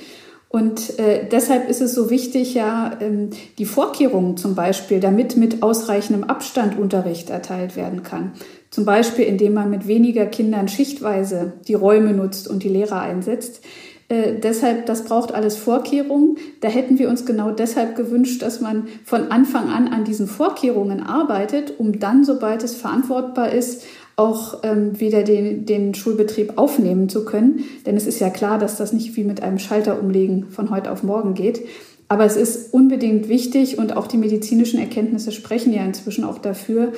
Und 0.51 0.99
äh, 0.99 1.29
deshalb 1.31 1.69
ist 1.69 1.81
es 1.81 1.93
so 1.93 2.09
wichtig, 2.09 2.53
ja, 2.53 2.97
ähm, 2.99 3.29
die 3.57 3.65
Vorkehrungen 3.65 4.35
zum 4.35 4.53
Beispiel, 4.53 4.99
damit 4.99 5.37
mit 5.37 5.63
ausreichendem 5.63 6.25
Abstand 6.25 6.77
Unterricht 6.77 7.29
erteilt 7.29 7.77
werden 7.77 8.03
kann. 8.03 8.33
Zum 8.69 8.83
Beispiel, 8.83 9.25
indem 9.25 9.53
man 9.53 9.69
mit 9.69 9.87
weniger 9.87 10.25
Kindern 10.25 10.67
schichtweise 10.67 11.53
die 11.69 11.73
Räume 11.73 12.11
nutzt 12.11 12.49
und 12.49 12.63
die 12.63 12.69
Lehrer 12.69 12.99
einsetzt. 12.99 13.61
Äh, 14.11 14.39
deshalb, 14.43 14.87
das 14.87 15.05
braucht 15.05 15.33
alles 15.33 15.55
Vorkehrungen. 15.55 16.35
Da 16.59 16.67
hätten 16.67 16.99
wir 16.99 17.07
uns 17.07 17.25
genau 17.25 17.51
deshalb 17.51 17.95
gewünscht, 17.95 18.41
dass 18.41 18.59
man 18.59 18.87
von 19.05 19.31
Anfang 19.31 19.69
an 19.69 19.87
an 19.87 20.03
diesen 20.03 20.27
Vorkehrungen 20.27 21.01
arbeitet, 21.01 21.79
um 21.79 21.97
dann, 21.97 22.25
sobald 22.25 22.61
es 22.61 22.75
verantwortbar 22.75 23.53
ist, 23.53 23.83
auch 24.17 24.63
ähm, 24.63 24.99
wieder 24.99 25.23
den, 25.23 25.65
den 25.65 25.95
Schulbetrieb 25.95 26.57
aufnehmen 26.57 27.07
zu 27.07 27.23
können. 27.23 27.63
Denn 27.85 27.95
es 27.95 28.05
ist 28.05 28.19
ja 28.19 28.29
klar, 28.29 28.59
dass 28.59 28.75
das 28.75 28.91
nicht 28.91 29.15
wie 29.15 29.23
mit 29.23 29.41
einem 29.41 29.59
Schalter 29.59 30.01
umlegen 30.01 30.49
von 30.49 30.71
heute 30.71 30.91
auf 30.91 31.03
morgen 31.03 31.33
geht. 31.33 31.61
Aber 32.09 32.25
es 32.25 32.35
ist 32.35 32.73
unbedingt 32.73 33.29
wichtig 33.29 33.77
und 33.77 33.95
auch 33.95 34.07
die 34.07 34.17
medizinischen 34.17 34.81
Erkenntnisse 34.81 35.31
sprechen 35.31 35.71
ja 35.71 35.85
inzwischen 35.85 36.25
auch 36.25 36.39
dafür, 36.39 36.91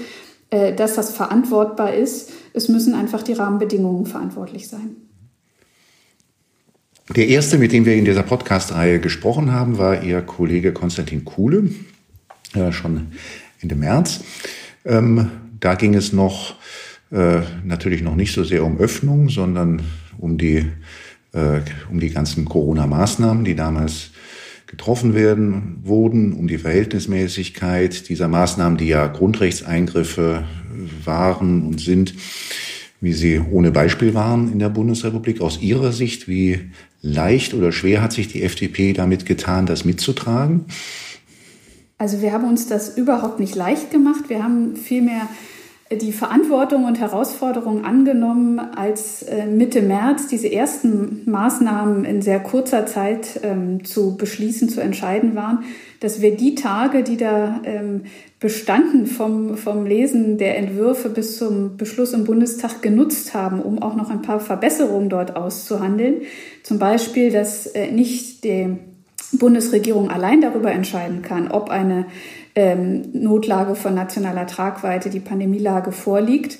äh, 0.49 0.73
dass 0.73 0.95
das 0.95 1.11
verantwortbar 1.11 1.93
ist. 1.93 2.31
Es 2.53 2.69
müssen 2.69 2.95
einfach 2.95 3.21
die 3.21 3.33
Rahmenbedingungen 3.33 4.07
verantwortlich 4.07 4.67
sein. 4.67 4.95
Der 7.09 7.27
erste, 7.27 7.57
mit 7.57 7.73
dem 7.73 7.85
wir 7.85 7.95
in 7.95 8.05
dieser 8.05 8.23
Podcast-Reihe 8.23 9.01
gesprochen 9.01 9.51
haben, 9.51 9.77
war 9.77 10.03
Ihr 10.03 10.21
Kollege 10.21 10.71
Konstantin 10.71 11.25
Kuhle, 11.25 11.69
äh, 12.53 12.71
schon 12.71 13.07
Ende 13.59 13.75
März. 13.75 14.21
Ähm, 14.85 15.29
da 15.59 15.75
ging 15.75 15.95
es 15.95 16.13
noch 16.13 16.55
äh, 17.11 17.41
natürlich 17.65 18.03
noch 18.03 18.15
nicht 18.15 18.31
so 18.31 18.45
sehr 18.45 18.63
um 18.63 18.77
Öffnung, 18.77 19.27
sondern 19.27 19.81
um 20.17 20.37
die, 20.37 20.65
äh, 21.33 21.59
um 21.91 21.99
die 21.99 22.09
ganzen 22.09 22.45
Corona-Maßnahmen, 22.45 23.43
die 23.43 23.55
damals 23.55 24.11
getroffen 24.65 25.13
werden, 25.13 25.81
wurden, 25.83 26.31
um 26.31 26.47
die 26.47 26.57
Verhältnismäßigkeit 26.57 28.07
dieser 28.07 28.29
Maßnahmen, 28.29 28.77
die 28.77 28.87
ja 28.87 29.07
Grundrechtseingriffe 29.07 30.45
waren 31.03 31.67
und 31.67 31.81
sind, 31.81 32.13
wie 33.01 33.13
sie 33.13 33.39
ohne 33.39 33.71
Beispiel 33.71 34.13
waren 34.13 34.53
in 34.53 34.59
der 34.59 34.69
Bundesrepublik. 34.69 35.41
Aus 35.41 35.61
Ihrer 35.61 35.91
Sicht, 35.91 36.29
wie 36.29 36.71
leicht 37.03 37.53
oder 37.53 37.71
schwer 37.71 38.01
hat 38.01 38.13
sich 38.13 38.27
die 38.27 38.41
FDP 38.41 38.93
damit 38.93 39.27
getan, 39.27 39.67
das 39.67 39.85
mitzutragen? 39.85 40.65
Also 41.99 42.21
wir 42.21 42.33
haben 42.33 42.45
uns 42.45 42.67
das 42.67 42.97
überhaupt 42.97 43.39
nicht 43.39 43.55
leicht 43.55 43.91
gemacht. 43.91 44.29
Wir 44.29 44.43
haben 44.43 44.75
vielmehr 44.75 45.27
die 45.91 46.11
Verantwortung 46.11 46.85
und 46.85 46.99
Herausforderung 46.99 47.85
angenommen, 47.85 48.59
als 48.59 49.21
äh, 49.23 49.45
Mitte 49.45 49.81
März 49.81 50.27
diese 50.27 50.51
ersten 50.51 51.21
Maßnahmen 51.29 52.05
in 52.05 52.21
sehr 52.21 52.39
kurzer 52.39 52.85
Zeit 52.85 53.39
ähm, 53.43 53.83
zu 53.83 54.17
beschließen, 54.17 54.69
zu 54.69 54.81
entscheiden 54.81 55.35
waren, 55.35 55.65
dass 56.03 56.21
wir 56.21 56.35
die 56.35 56.53
Tage, 56.53 57.01
die 57.01 57.15
da 57.15 57.61
ähm, 57.63 58.01
bestanden 58.41 59.07
vom, 59.07 59.55
vom 59.55 59.85
Lesen 59.85 60.37
der 60.37 60.57
Entwürfe 60.57 61.09
bis 61.09 61.37
zum 61.37 61.77
Beschluss 61.77 62.11
im 62.11 62.25
Bundestag 62.25 62.81
genutzt 62.81 63.33
haben, 63.33 63.61
um 63.61 63.81
auch 63.81 63.95
noch 63.95 64.09
ein 64.09 64.21
paar 64.21 64.41
Verbesserungen 64.41 65.07
dort 65.07 65.37
auszuhandeln. 65.37 66.23
Zum 66.61 66.77
Beispiel, 66.77 67.31
dass 67.31 67.67
äh, 67.67 67.89
nicht 67.89 68.43
die 68.43 68.75
Bundesregierung 69.31 70.09
allein 70.09 70.41
darüber 70.41 70.73
entscheiden 70.73 71.21
kann, 71.21 71.49
ob 71.49 71.69
eine 71.69 72.05
ähm, 72.55 73.03
Notlage 73.13 73.75
von 73.75 73.95
nationaler 73.95 74.45
Tragweite, 74.45 75.09
die 75.09 75.21
Pandemielage 75.21 75.93
vorliegt. 75.93 76.59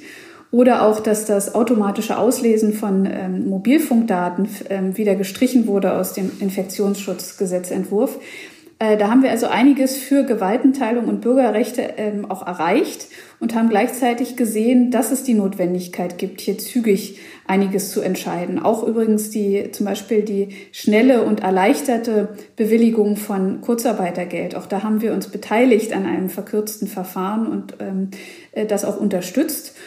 Oder 0.51 0.83
auch, 0.83 0.99
dass 0.99 1.25
das 1.25 1.55
automatische 1.55 2.17
Auslesen 2.17 2.73
von 2.73 3.09
ähm, 3.11 3.49
Mobilfunkdaten 3.49 4.47
ähm, 4.69 4.95
wieder 4.97 5.15
gestrichen 5.15 5.65
wurde 5.65 5.97
aus 5.97 6.13
dem 6.13 6.31
Infektionsschutzgesetzentwurf. 6.39 8.19
Äh, 8.83 8.97
da 8.97 9.09
haben 9.09 9.23
wir 9.23 9.31
also 9.31 9.47
einiges 9.47 9.97
für 9.97 10.23
Gewaltenteilung 10.23 11.05
und 11.05 11.21
Bürgerrechte 11.21 11.93
ähm, 11.95 12.29
auch 12.29 12.45
erreicht 12.45 13.07
und 13.39 13.55
haben 13.55 13.69
gleichzeitig 13.69 14.35
gesehen, 14.35 14.91
dass 14.91 15.11
es 15.11 15.23
die 15.23 15.35
Notwendigkeit 15.35 16.17
gibt, 16.17 16.41
hier 16.41 16.57
zügig 16.57 17.19
einiges 17.47 17.91
zu 17.91 18.01
entscheiden. 18.01 18.59
Auch 18.59 18.83
übrigens 18.83 19.29
die, 19.29 19.71
zum 19.71 19.85
Beispiel 19.85 20.23
die 20.23 20.49
schnelle 20.73 21.23
und 21.23 21.39
erleichterte 21.39 22.35
Bewilligung 22.57 23.15
von 23.15 23.61
Kurzarbeitergeld. 23.61 24.55
Auch 24.55 24.65
da 24.65 24.83
haben 24.83 25.01
wir 25.01 25.13
uns 25.13 25.29
beteiligt 25.29 25.93
an 25.93 26.05
einem 26.05 26.29
verkürzten 26.29 26.89
Verfahren 26.89 27.47
und 27.47 27.75
ähm, 27.79 28.09
äh, 28.51 28.65
das 28.65 28.83
auch 28.83 28.99
unterstützt. 28.99 29.77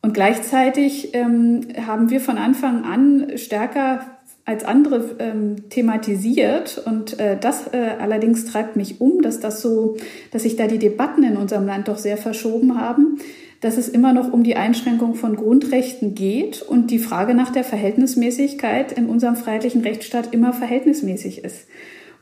Und 0.00 0.14
gleichzeitig 0.14 1.12
ähm, 1.14 1.66
haben 1.86 2.10
wir 2.10 2.20
von 2.20 2.38
Anfang 2.38 2.84
an 2.84 3.32
stärker 3.36 4.13
als 4.46 4.64
andere 4.64 5.16
ähm, 5.20 5.70
thematisiert 5.70 6.82
und 6.84 7.18
äh, 7.18 7.38
das 7.40 7.68
äh, 7.72 7.92
allerdings 7.98 8.44
treibt 8.44 8.76
mich 8.76 9.00
um, 9.00 9.22
dass 9.22 9.40
das 9.40 9.62
so, 9.62 9.96
dass 10.32 10.42
sich 10.42 10.56
da 10.56 10.66
die 10.66 10.78
Debatten 10.78 11.22
in 11.22 11.36
unserem 11.36 11.64
Land 11.66 11.88
doch 11.88 11.96
sehr 11.96 12.18
verschoben 12.18 12.78
haben, 12.78 13.18
dass 13.62 13.78
es 13.78 13.88
immer 13.88 14.12
noch 14.12 14.30
um 14.30 14.44
die 14.44 14.56
Einschränkung 14.56 15.14
von 15.14 15.36
Grundrechten 15.36 16.14
geht 16.14 16.60
und 16.60 16.90
die 16.90 16.98
Frage 16.98 17.34
nach 17.34 17.50
der 17.50 17.64
Verhältnismäßigkeit 17.64 18.92
in 18.92 19.06
unserem 19.06 19.36
freiheitlichen 19.36 19.80
Rechtsstaat 19.80 20.34
immer 20.34 20.52
verhältnismäßig 20.52 21.42
ist. 21.42 21.66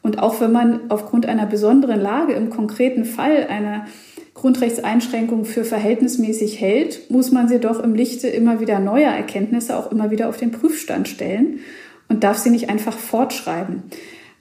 Und 0.02 0.20
auch 0.20 0.40
wenn 0.40 0.52
man 0.52 0.90
aufgrund 0.90 1.26
einer 1.26 1.46
besonderen 1.46 2.00
Lage 2.00 2.34
im 2.34 2.50
konkreten 2.50 3.04
Fall 3.04 3.48
einer 3.48 3.86
Grundrechtseinschränkung 4.34 5.44
für 5.44 5.64
verhältnismäßig 5.64 6.60
hält, 6.60 7.10
muss 7.10 7.32
man 7.32 7.48
sie 7.48 7.58
doch 7.58 7.82
im 7.82 7.94
Lichte 7.94 8.28
immer 8.28 8.60
wieder 8.60 8.78
neuer 8.78 9.10
Erkenntnisse 9.10 9.76
auch 9.76 9.90
immer 9.90 10.12
wieder 10.12 10.28
auf 10.28 10.36
den 10.36 10.52
Prüfstand 10.52 11.08
stellen 11.08 11.60
und 12.08 12.24
darf 12.24 12.38
sie 12.38 12.50
nicht 12.50 12.70
einfach 12.70 12.96
fortschreiben. 12.96 13.84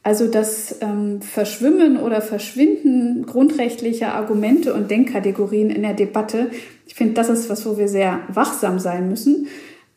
Also 0.03 0.27
das 0.27 0.77
ähm, 0.81 1.21
Verschwimmen 1.21 1.97
oder 1.97 2.21
Verschwinden 2.21 3.25
grundrechtlicher 3.25 4.15
Argumente 4.15 4.73
und 4.73 4.89
Denkkategorien 4.89 5.69
in 5.69 5.83
der 5.83 5.93
Debatte, 5.93 6.49
ich 6.87 6.95
finde, 6.95 7.13
das 7.13 7.29
ist 7.29 7.49
was, 7.49 7.65
wo 7.65 7.77
wir 7.77 7.87
sehr 7.87 8.19
wachsam 8.27 8.79
sein 8.79 9.07
müssen. 9.07 9.47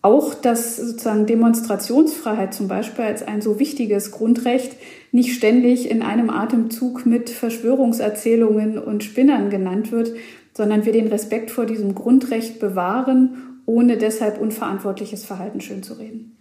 Auch, 0.03 0.35
dass 0.35 0.77
sozusagen 0.77 1.25
Demonstrationsfreiheit 1.25 2.53
zum 2.53 2.69
Beispiel 2.69 3.07
als 3.07 3.27
ein 3.27 3.41
so 3.41 3.59
wichtiges 3.59 4.11
Grundrecht 4.11 4.77
nicht 5.13 5.35
ständig 5.35 5.91
in 5.91 6.03
einem 6.03 6.29
Atemzug 6.29 7.07
mit 7.07 7.31
Verschwörungserzählungen 7.31 8.79
und 8.79 9.03
Spinnern 9.03 9.49
genannt 9.49 9.91
wird, 9.91 10.13
sondern 10.53 10.85
wir 10.85 10.93
den 10.93 11.09
Respekt 11.09 11.51
vor 11.51 11.65
diesem 11.65 11.95
Grundrecht 11.95 12.61
bewahren, 12.61 13.63
ohne 13.65 13.97
deshalb 13.97 14.39
unverantwortliches 14.39 15.25
Verhalten 15.25 15.63
schönzureden. 15.63 16.37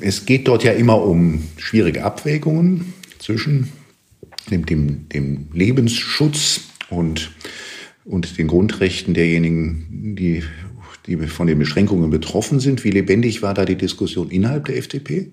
Es 0.00 0.26
geht 0.26 0.48
dort 0.48 0.64
ja 0.64 0.72
immer 0.72 1.02
um 1.02 1.44
schwierige 1.56 2.04
Abwägungen 2.04 2.94
zwischen 3.18 3.70
dem, 4.50 4.66
dem, 4.66 5.08
dem 5.08 5.48
Lebensschutz 5.52 6.62
und, 6.88 7.30
und 8.04 8.38
den 8.38 8.46
Grundrechten 8.46 9.14
derjenigen, 9.14 10.16
die, 10.16 10.42
die 11.06 11.16
von 11.26 11.46
den 11.46 11.58
Beschränkungen 11.58 12.10
betroffen 12.10 12.60
sind. 12.60 12.84
Wie 12.84 12.90
lebendig 12.90 13.42
war 13.42 13.54
da 13.54 13.64
die 13.64 13.76
Diskussion 13.76 14.30
innerhalb 14.30 14.66
der 14.66 14.76
FDP? 14.76 15.30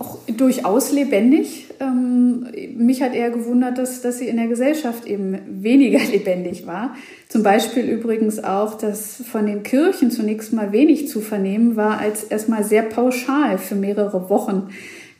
Auch 0.00 0.18
durchaus 0.26 0.92
lebendig. 0.92 1.66
Ähm, 1.78 2.46
mich 2.74 3.02
hat 3.02 3.14
eher 3.14 3.30
gewundert, 3.30 3.76
dass, 3.76 4.00
dass 4.00 4.18
sie 4.18 4.28
in 4.28 4.38
der 4.38 4.46
Gesellschaft 4.46 5.06
eben 5.06 5.38
weniger 5.62 5.98
lebendig 6.10 6.66
war. 6.66 6.94
Zum 7.28 7.42
Beispiel 7.42 7.84
übrigens 7.84 8.42
auch, 8.42 8.78
dass 8.78 9.22
von 9.30 9.46
den 9.46 9.62
Kirchen 9.62 10.10
zunächst 10.10 10.54
mal 10.54 10.72
wenig 10.72 11.08
zu 11.08 11.20
vernehmen 11.20 11.76
war, 11.76 11.98
als 11.98 12.24
erstmal 12.24 12.64
sehr 12.64 12.82
pauschal 12.82 13.58
für 13.58 13.74
mehrere 13.74 14.30
Wochen 14.30 14.70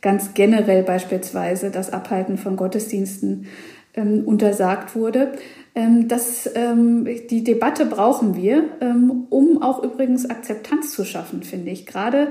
ganz 0.01 0.33
generell 0.33 0.81
beispielsweise 0.81 1.69
das 1.69 1.93
Abhalten 1.93 2.39
von 2.39 2.55
Gottesdiensten 2.55 3.45
ähm, 3.93 4.23
untersagt 4.25 4.95
wurde. 4.95 5.33
Ähm, 5.75 6.07
das, 6.07 6.49
ähm, 6.55 7.07
die 7.29 7.43
Debatte 7.43 7.85
brauchen 7.85 8.35
wir, 8.35 8.63
ähm, 8.81 9.27
um 9.29 9.61
auch 9.61 9.83
übrigens 9.83 10.29
Akzeptanz 10.29 10.91
zu 10.91 11.05
schaffen, 11.05 11.43
finde 11.43 11.71
ich. 11.71 11.85
Gerade 11.85 12.29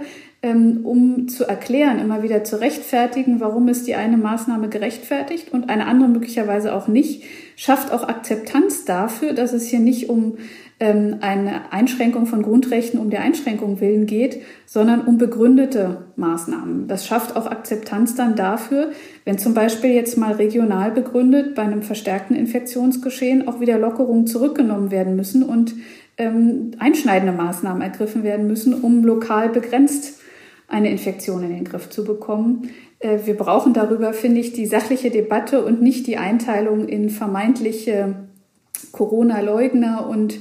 um 0.84 1.28
zu 1.28 1.44
erklären, 1.44 1.98
immer 1.98 2.22
wieder 2.22 2.44
zu 2.44 2.60
rechtfertigen, 2.60 3.40
warum 3.40 3.68
ist 3.68 3.86
die 3.86 3.94
eine 3.94 4.16
Maßnahme 4.16 4.70
gerechtfertigt 4.70 5.52
und 5.52 5.68
eine 5.68 5.86
andere 5.86 6.08
möglicherweise 6.08 6.74
auch 6.74 6.88
nicht, 6.88 7.24
schafft 7.56 7.92
auch 7.92 8.08
Akzeptanz 8.08 8.86
dafür, 8.86 9.34
dass 9.34 9.52
es 9.52 9.66
hier 9.66 9.80
nicht 9.80 10.08
um 10.08 10.38
ähm, 10.80 11.18
eine 11.20 11.72
Einschränkung 11.72 12.24
von 12.24 12.40
Grundrechten 12.40 12.98
um 12.98 13.10
der 13.10 13.20
Einschränkung 13.20 13.82
willen 13.82 14.06
geht, 14.06 14.40
sondern 14.64 15.02
um 15.02 15.18
begründete 15.18 16.06
Maßnahmen. 16.16 16.88
Das 16.88 17.06
schafft 17.06 17.36
auch 17.36 17.46
Akzeptanz 17.46 18.14
dann 18.14 18.34
dafür, 18.34 18.92
wenn 19.26 19.36
zum 19.36 19.52
Beispiel 19.52 19.90
jetzt 19.90 20.16
mal 20.16 20.32
regional 20.32 20.90
begründet 20.90 21.54
bei 21.54 21.62
einem 21.62 21.82
verstärkten 21.82 22.34
Infektionsgeschehen 22.34 23.46
auch 23.46 23.60
wieder 23.60 23.78
Lockerungen 23.78 24.26
zurückgenommen 24.26 24.90
werden 24.90 25.16
müssen 25.16 25.42
und 25.42 25.74
ähm, 26.16 26.70
einschneidende 26.78 27.34
Maßnahmen 27.34 27.82
ergriffen 27.82 28.22
werden 28.22 28.46
müssen, 28.46 28.72
um 28.72 29.04
lokal 29.04 29.50
begrenzt 29.50 30.19
eine 30.70 30.90
Infektion 30.90 31.42
in 31.42 31.50
den 31.50 31.64
Griff 31.64 31.90
zu 31.90 32.04
bekommen. 32.04 32.70
Äh, 33.00 33.18
wir 33.24 33.34
brauchen 33.36 33.74
darüber, 33.74 34.12
finde 34.12 34.40
ich, 34.40 34.52
die 34.52 34.66
sachliche 34.66 35.10
Debatte 35.10 35.64
und 35.64 35.82
nicht 35.82 36.06
die 36.06 36.16
Einteilung 36.16 36.88
in 36.88 37.10
vermeintliche 37.10 38.14
Corona-Leugner 38.92 40.06
und 40.08 40.38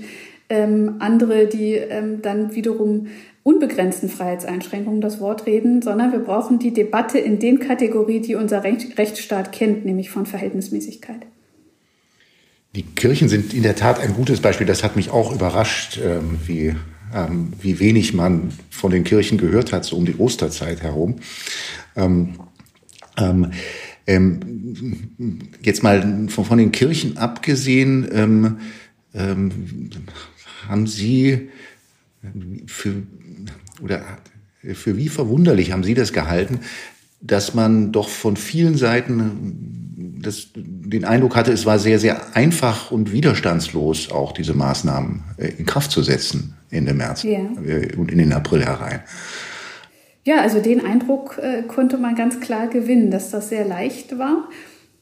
ähm, 0.50 0.96
andere, 1.00 1.48
die 1.48 1.74
ähm, 1.74 2.22
dann 2.22 2.56
wiederum 2.56 3.08
unbegrenzten 3.44 4.10
Freiheitseinschränkungen 4.10 5.02
das 5.02 5.20
Wort 5.20 5.46
reden, 5.46 5.82
sondern 5.82 6.12
wir 6.12 6.20
brauchen 6.20 6.60
die 6.60 6.74
Debatte 6.74 7.18
in 7.18 7.40
den 7.40 7.60
Kategorien, 7.60 8.24
die 8.24 8.36
unser 8.36 8.64
Recht, 8.64 8.98
Rechtsstaat 8.98 9.52
kennt, 9.52 9.86
nämlich 9.86 10.10
von 10.10 10.26
Verhältnismäßigkeit. 10.26 11.26
Die 12.76 12.84
Kirchen 12.84 13.30
sind 13.30 13.54
in 13.54 13.64
der 13.64 13.76
Tat 13.76 14.00
ein 14.00 14.14
gutes 14.14 14.42
Beispiel. 14.42 14.68
Das 14.68 14.84
hat 14.84 14.96
mich 14.96 15.10
auch 15.10 15.34
überrascht, 15.34 16.00
ähm, 16.04 16.40
wie 16.46 16.76
ähm, 17.14 17.54
wie 17.62 17.80
wenig 17.80 18.14
man 18.14 18.52
von 18.70 18.92
den 18.92 19.04
Kirchen 19.04 19.38
gehört 19.38 19.72
hat, 19.74 19.86
so 19.86 19.96
um 19.98 20.06
die 20.06 20.18
Osterzeit 20.18 20.82
herum. 20.82 21.16
Ähm, 21.96 22.36
ähm, 23.18 23.52
ähm 24.08 25.10
jetzt 25.62 25.84
mal 25.84 26.28
von, 26.30 26.46
von, 26.46 26.58
den 26.58 26.72
Kirchen 26.72 27.18
abgesehen, 27.18 28.08
ähm, 28.12 28.58
haben 30.68 30.88
Sie 30.88 31.50
für, 32.68 33.04
oder 33.82 34.04
für 34.74 34.98
wie 34.98 35.10
verwunderlich 35.10 35.72
haben 35.72 35.84
Sie 35.84 35.96
das 35.96 36.14
gehalten, 36.14 36.60
dass 37.22 37.54
man 37.54 37.92
doch 37.92 38.08
von 38.08 38.38
vielen 38.38 38.78
Seiten 38.78 40.20
das, 40.22 40.50
den 40.54 41.06
Eindruck 41.06 41.36
hatte, 41.36 41.52
es 41.52 41.66
war 41.66 41.80
sehr, 41.80 42.00
sehr 42.00 42.36
einfach 42.36 42.92
und 42.92 43.12
widerstandslos, 43.12 44.12
auch 44.12 44.32
diese 44.32 44.54
Maßnahmen 44.54 45.24
äh, 45.38 45.48
in 45.58 45.66
Kraft 45.66 45.92
zu 45.92 46.04
setzen 46.04 46.56
Ende 46.72 46.94
März 46.94 47.24
ja. 47.24 47.40
Äh, 47.66 47.96
und 47.96 48.12
in 48.12 48.18
den 48.18 48.34
April 48.34 48.66
herein. 48.66 49.02
Ja, 50.24 50.42
also 50.42 50.60
den 50.60 50.86
Eindruck 50.86 51.40
äh, 51.42 51.64
konnte 51.64 51.98
man 51.98 52.16
ganz 52.16 52.40
klar 52.40 52.68
gewinnen, 52.68 53.10
dass 53.10 53.32
das 53.32 53.50
sehr 53.50 53.66
leicht 53.66 54.18
war. 54.20 54.50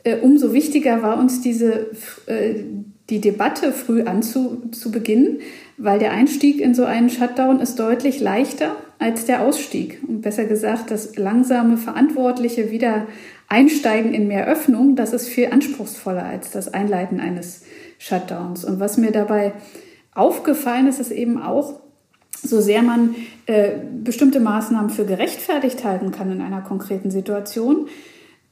Äh, 0.03 0.17
umso 0.17 0.53
wichtiger 0.53 1.01
war 1.01 1.19
uns 1.19 1.41
diese, 1.41 1.91
äh, 2.27 2.63
die 3.09 3.19
Debatte 3.19 3.71
früh 3.73 4.03
anzubeginnen, 4.03 5.39
weil 5.77 5.99
der 5.99 6.11
Einstieg 6.11 6.61
in 6.61 6.73
so 6.75 6.85
einen 6.85 7.09
Shutdown 7.09 7.59
ist 7.59 7.77
deutlich 7.77 8.19
leichter 8.19 8.75
als 8.99 9.25
der 9.25 9.41
Ausstieg. 9.41 10.01
Und 10.07 10.21
besser 10.21 10.45
gesagt, 10.45 10.91
das 10.91 11.17
langsame, 11.17 11.77
verantwortliche 11.77 12.71
wieder 12.71 13.07
Einsteigen 13.49 14.13
in 14.13 14.27
mehr 14.27 14.47
Öffnung, 14.47 14.95
das 14.95 15.13
ist 15.13 15.27
viel 15.27 15.47
anspruchsvoller 15.51 16.23
als 16.23 16.51
das 16.51 16.73
Einleiten 16.73 17.19
eines 17.19 17.63
Shutdowns. 17.97 18.65
Und 18.65 18.79
was 18.79 18.97
mir 18.97 19.11
dabei 19.11 19.53
aufgefallen 20.17 20.87
ist, 20.87 20.99
ist 20.99 21.11
eben 21.11 21.41
auch, 21.41 21.79
so 22.43 22.61
sehr 22.61 22.83
man 22.83 23.15
äh, 23.47 23.71
bestimmte 24.03 24.39
Maßnahmen 24.39 24.91
für 24.91 25.05
gerechtfertigt 25.05 25.83
halten 25.83 26.11
kann 26.11 26.31
in 26.31 26.41
einer 26.41 26.61
konkreten 26.61 27.09
Situation, 27.09 27.87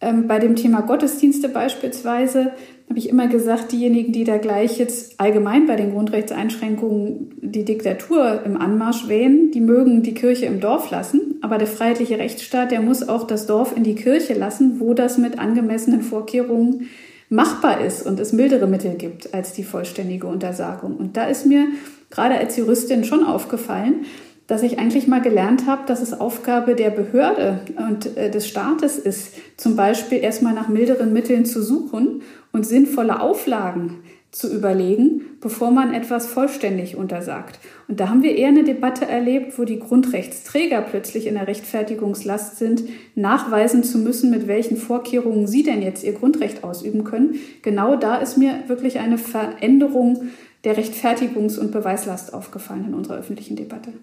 ähm, 0.02 0.28
bei 0.28 0.40
dem 0.40 0.56
Thema 0.56 0.82
Gottesdienste 0.82 1.50
beispielsweise 1.50 2.52
habe 2.90 3.00
ich 3.00 3.10
immer 3.10 3.28
gesagt, 3.28 3.72
diejenigen, 3.72 4.12
die 4.12 4.26
da 4.26 4.38
gleich 4.38 4.78
jetzt 4.78 5.20
allgemein 5.20 5.66
bei 5.66 5.76
den 5.76 5.92
Grundrechtseinschränkungen 5.92 7.34
die 7.42 7.66
Diktatur 7.66 8.44
im 8.46 8.58
Anmarsch 8.58 9.08
wählen, 9.08 9.52
die 9.52 9.62
mögen 9.62 10.04
die 10.04 10.14
Kirche 10.14 10.46
im 10.46 10.60
Dorf 10.60 10.92
lassen. 10.92 11.40
Aber 11.42 11.58
der 11.58 11.68
freiheitliche 11.68 12.20
Rechtsstaat, 12.20 12.72
der 12.72 12.82
muss 12.82 13.08
auch 13.08 13.26
das 13.26 13.48
Dorf 13.48 13.76
in 13.76 13.84
die 13.84 13.96
Kirche 13.96 14.34
lassen, 14.34 14.80
wo 14.80 14.94
das 14.94 15.18
mit 15.18 15.40
angemessenen 15.40 16.02
Vorkehrungen 16.02 16.90
machbar 17.36 17.82
ist 17.82 18.06
und 18.06 18.20
es 18.20 18.34
mildere 18.34 18.68
Mittel 18.68 18.96
gibt 18.96 19.34
als 19.34 19.54
die 19.54 19.64
vollständige 19.64 20.28
Untersagung. 20.28 20.96
Und 20.96 21.18
da 21.18 21.26
ist 21.26 21.46
mir 21.46 21.68
gerade 22.10 22.36
als 22.36 22.58
Juristin 22.58 23.04
schon 23.04 23.24
aufgefallen, 23.24 24.06
dass 24.48 24.64
ich 24.64 24.78
eigentlich 24.78 25.08
mal 25.08 25.22
gelernt 25.22 25.66
habe, 25.66 25.84
dass 25.88 26.02
es 26.02 26.20
Aufgabe 26.20 26.76
der 26.76 26.92
Behörde 26.92 27.60
und 27.78 28.16
äh, 28.16 28.30
des 28.30 28.48
Staates 28.48 28.98
ist, 28.98 29.34
zum 29.58 29.76
Beispiel 29.76 30.20
erstmal 30.20 30.54
nach 30.54 30.70
milderen 30.70 31.14
Mitteln 31.14 31.46
zu 31.46 31.64
suchen 31.64 32.22
und 32.52 32.66
sinnvolle 32.66 33.22
Auflagen 33.22 34.04
zu 34.36 34.54
überlegen, 34.54 35.22
bevor 35.40 35.72
man 35.72 35.94
etwas 35.94 36.28
vollständig 36.28 36.98
untersagt. 36.98 37.58
Und 37.88 38.02
da 38.02 38.10
haben 38.10 38.22
wir 38.22 38.36
eher 38.36 38.50
eine 38.50 38.66
Debatte 38.66 39.06
erlebt, 39.06 39.58
wo 39.58 39.64
die 39.64 39.80
Grundrechtsträger 39.80 40.82
plötzlich 40.82 41.26
in 41.28 41.36
der 41.36 41.48
Rechtfertigungslast 41.48 42.58
sind, 42.58 42.84
nachweisen 43.16 43.86
zu 43.86 43.98
müssen, 43.98 44.32
mit 44.32 44.48
welchen 44.48 44.76
Vorkehrungen 44.76 45.48
sie 45.48 45.64
denn 45.64 45.82
jetzt 45.82 46.04
ihr 46.04 46.12
Grundrecht 46.12 46.66
ausüben 46.66 47.06
können. 47.06 47.36
Genau 47.62 47.96
da 47.96 48.18
ist 48.18 48.38
mir 48.38 48.66
wirklich 48.68 49.00
eine 49.00 49.18
Veränderung 49.18 50.24
der 50.66 50.78
Rechtfertigungs- 50.78 51.58
und 51.58 51.72
Beweislast 51.72 52.34
aufgefallen 52.34 52.88
in 52.90 52.94
unserer 52.94 53.20
öffentlichen 53.20 53.56
Debatte. 53.56 53.94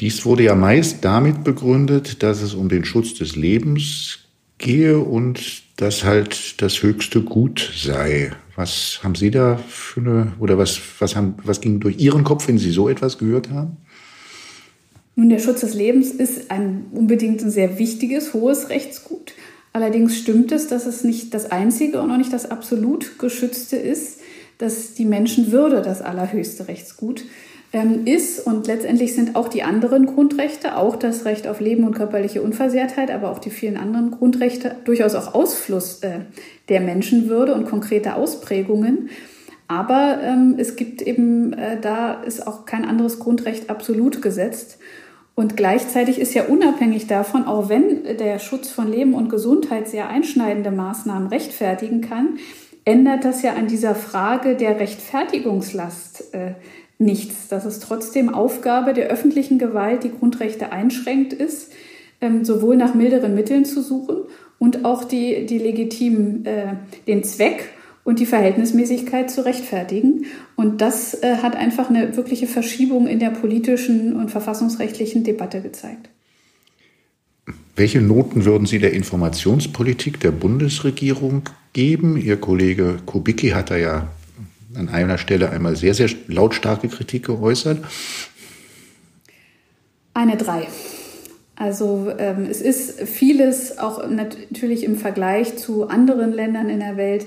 Dies 0.00 0.24
wurde 0.24 0.44
ja 0.44 0.54
meist 0.54 1.04
damit 1.04 1.44
begründet, 1.44 2.22
dass 2.22 2.40
es 2.40 2.54
um 2.54 2.70
den 2.70 2.86
Schutz 2.86 3.12
des 3.12 3.36
Lebens 3.36 4.20
gehe 4.56 4.98
und 4.98 5.64
das 5.76 6.02
halt 6.02 6.62
das 6.62 6.82
höchste 6.82 7.20
Gut 7.20 7.72
sei. 7.76 8.32
Was 8.56 9.00
haben 9.02 9.14
Sie 9.14 9.30
da 9.30 9.56
für 9.56 10.00
eine, 10.00 10.32
oder 10.38 10.58
was, 10.58 10.78
was, 10.98 11.16
haben, 11.16 11.34
was 11.44 11.60
ging 11.60 11.80
durch 11.80 11.98
Ihren 11.98 12.24
Kopf, 12.24 12.48
wenn 12.48 12.58
Sie 12.58 12.70
so 12.70 12.88
etwas 12.88 13.18
gehört 13.18 13.50
haben? 13.50 13.78
Nun, 15.14 15.28
der 15.28 15.38
Schutz 15.38 15.60
des 15.60 15.74
Lebens 15.74 16.10
ist 16.10 16.50
ein 16.50 16.86
unbedingt 16.92 17.42
ein 17.42 17.50
sehr 17.50 17.78
wichtiges, 17.78 18.34
hohes 18.34 18.68
Rechtsgut. 18.70 19.34
Allerdings 19.72 20.18
stimmt 20.18 20.52
es, 20.52 20.68
dass 20.68 20.86
es 20.86 21.04
nicht 21.04 21.32
das 21.32 21.50
einzige 21.50 22.00
und 22.00 22.10
auch 22.10 22.16
nicht 22.18 22.32
das 22.32 22.50
absolut 22.50 23.18
geschützte 23.18 23.76
ist, 23.76 24.20
dass 24.58 24.94
die 24.94 25.06
Menschenwürde 25.06 25.82
das 25.82 26.02
allerhöchste 26.02 26.68
Rechtsgut 26.68 27.22
ähm, 27.22 27.28
ist. 28.04 28.46
Und 28.46 28.66
letztendlich 28.66 29.14
sind 29.14 29.34
auch 29.34 29.48
die 29.48 29.62
anderen 29.62 30.06
Grundrechte, 30.06 30.76
auch 30.76 30.96
das 30.96 31.24
Recht 31.24 31.48
auf 31.48 31.60
Leben 31.60 31.84
und 31.84 31.94
körperliche 31.94 32.42
Unversehrtheit, 32.42 33.10
aber 33.10 33.30
auch 33.30 33.38
die 33.38 33.50
vielen 33.50 33.76
anderen 33.76 34.10
Grundrechte 34.10 34.76
durchaus 34.84 35.14
auch 35.14 35.34
Ausfluss 35.34 36.00
äh, 36.02 36.20
der 36.68 36.80
Menschenwürde 36.80 37.54
und 37.54 37.66
konkrete 37.66 38.14
Ausprägungen. 38.14 39.08
Aber 39.68 40.18
ähm, 40.22 40.56
es 40.58 40.76
gibt 40.76 41.00
eben, 41.00 41.54
äh, 41.54 41.80
da 41.80 42.22
ist 42.22 42.46
auch 42.46 42.66
kein 42.66 42.84
anderes 42.84 43.18
Grundrecht 43.18 43.70
absolut 43.70 44.20
gesetzt. 44.20 44.78
Und 45.34 45.56
gleichzeitig 45.56 46.18
ist 46.18 46.34
ja 46.34 46.44
unabhängig 46.44 47.06
davon, 47.06 47.46
auch 47.46 47.70
wenn 47.70 48.04
der 48.18 48.38
Schutz 48.38 48.70
von 48.70 48.90
Leben 48.90 49.14
und 49.14 49.30
Gesundheit 49.30 49.88
sehr 49.88 50.08
einschneidende 50.08 50.70
Maßnahmen 50.70 51.28
rechtfertigen 51.28 52.02
kann, 52.02 52.38
ändert 52.84 53.24
das 53.24 53.42
ja 53.42 53.54
an 53.54 53.66
dieser 53.66 53.94
Frage 53.94 54.56
der 54.56 54.78
Rechtfertigungslast 54.78 56.34
äh, 56.34 56.52
nichts. 57.02 57.48
Dass 57.48 57.64
es 57.64 57.80
trotzdem 57.80 58.28
Aufgabe 58.28 58.94
der 58.94 59.08
öffentlichen 59.08 59.58
Gewalt, 59.58 60.04
die 60.04 60.10
Grundrechte 60.10 60.72
einschränkt 60.72 61.32
ist, 61.32 61.72
ähm, 62.20 62.44
sowohl 62.44 62.76
nach 62.76 62.94
milderen 62.94 63.34
Mitteln 63.34 63.64
zu 63.64 63.82
suchen 63.82 64.22
und 64.58 64.84
auch 64.84 65.04
die, 65.04 65.46
die 65.46 65.58
legitimen, 65.58 66.46
äh, 66.46 66.74
den 67.06 67.24
Zweck 67.24 67.70
und 68.04 68.20
die 68.20 68.26
Verhältnismäßigkeit 68.26 69.30
zu 69.30 69.44
rechtfertigen. 69.44 70.26
Und 70.56 70.80
das 70.80 71.14
äh, 71.22 71.36
hat 71.42 71.56
einfach 71.56 71.90
eine 71.90 72.16
wirkliche 72.16 72.46
Verschiebung 72.46 73.06
in 73.06 73.18
der 73.18 73.30
politischen 73.30 74.16
und 74.16 74.30
verfassungsrechtlichen 74.30 75.24
Debatte 75.24 75.60
gezeigt. 75.60 76.08
Welche 77.74 78.00
Noten 78.00 78.44
würden 78.44 78.66
Sie 78.66 78.78
der 78.78 78.92
Informationspolitik 78.92 80.20
der 80.20 80.30
Bundesregierung 80.30 81.42
geben? 81.72 82.16
Ihr 82.16 82.36
Kollege 82.36 82.98
Kubicki 83.06 83.50
hat 83.50 83.70
da 83.70 83.76
ja 83.76 84.08
an 84.76 84.88
einer 84.88 85.18
Stelle 85.18 85.50
einmal 85.50 85.76
sehr, 85.76 85.94
sehr 85.94 86.10
lautstarke 86.28 86.88
Kritik 86.88 87.26
geäußert. 87.26 87.78
Eine 90.14 90.36
drei. 90.36 90.66
Also 91.56 92.10
ähm, 92.18 92.46
es 92.50 92.60
ist 92.60 93.00
vieles 93.02 93.78
auch 93.78 94.08
natürlich 94.08 94.84
im 94.84 94.96
Vergleich 94.96 95.56
zu 95.56 95.88
anderen 95.88 96.32
Ländern 96.32 96.68
in 96.68 96.80
der 96.80 96.96
Welt 96.96 97.26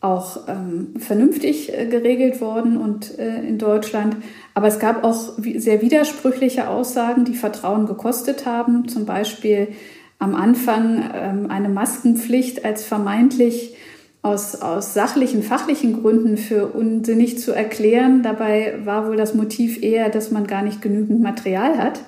auch 0.00 0.48
ähm, 0.48 0.94
vernünftig 0.98 1.76
äh, 1.76 1.86
geregelt 1.86 2.40
worden 2.40 2.76
und 2.76 3.18
äh, 3.18 3.40
in 3.42 3.58
Deutschland. 3.58 4.16
Aber 4.54 4.68
es 4.68 4.78
gab 4.78 5.02
auch 5.02 5.32
sehr 5.56 5.82
widersprüchliche 5.82 6.68
Aussagen, 6.68 7.24
die 7.24 7.34
Vertrauen 7.34 7.86
gekostet 7.86 8.46
haben. 8.46 8.86
Zum 8.88 9.06
Beispiel 9.06 9.68
am 10.20 10.36
Anfang 10.36 11.10
ähm, 11.14 11.50
eine 11.50 11.68
Maskenpflicht 11.68 12.64
als 12.64 12.84
vermeintlich 12.84 13.76
aus, 14.28 14.56
aus 14.56 14.94
sachlichen, 14.94 15.42
fachlichen 15.42 16.00
Gründen 16.00 16.36
für 16.36 16.66
unsinnig 16.68 17.38
zu 17.38 17.52
erklären. 17.52 18.22
Dabei 18.22 18.78
war 18.84 19.06
wohl 19.06 19.16
das 19.16 19.34
Motiv 19.34 19.82
eher, 19.82 20.08
dass 20.10 20.30
man 20.30 20.46
gar 20.46 20.62
nicht 20.62 20.82
genügend 20.82 21.20
Material 21.20 21.78
hat, 21.78 22.00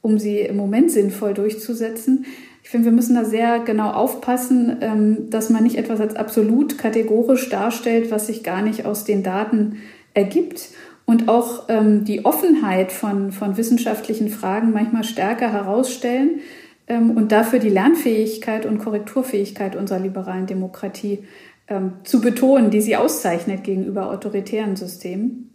um 0.00 0.18
sie 0.18 0.40
im 0.40 0.56
Moment 0.56 0.90
sinnvoll 0.90 1.34
durchzusetzen. 1.34 2.26
Ich 2.62 2.70
finde, 2.70 2.86
wir 2.86 2.92
müssen 2.92 3.16
da 3.16 3.24
sehr 3.24 3.58
genau 3.58 3.90
aufpassen, 3.90 4.76
ähm, 4.80 5.30
dass 5.30 5.50
man 5.50 5.64
nicht 5.64 5.76
etwas 5.76 6.00
als 6.00 6.14
absolut 6.14 6.78
kategorisch 6.78 7.48
darstellt, 7.48 8.10
was 8.10 8.28
sich 8.28 8.44
gar 8.44 8.62
nicht 8.62 8.86
aus 8.86 9.04
den 9.04 9.22
Daten 9.22 9.78
ergibt. 10.14 10.68
Und 11.04 11.28
auch 11.28 11.64
ähm, 11.68 12.04
die 12.04 12.24
Offenheit 12.24 12.92
von, 12.92 13.32
von 13.32 13.56
wissenschaftlichen 13.56 14.28
Fragen 14.28 14.72
manchmal 14.72 15.02
stärker 15.02 15.52
herausstellen 15.52 16.40
ähm, 16.86 17.10
und 17.10 17.32
dafür 17.32 17.58
die 17.58 17.68
Lernfähigkeit 17.68 18.66
und 18.66 18.78
Korrekturfähigkeit 18.78 19.74
unserer 19.74 19.98
liberalen 19.98 20.46
Demokratie 20.46 21.24
ähm, 21.68 21.92
zu 22.04 22.20
betonen, 22.20 22.70
die 22.70 22.80
sie 22.80 22.96
auszeichnet 22.96 23.64
gegenüber 23.64 24.10
autoritären 24.10 24.76
Systemen. 24.76 25.50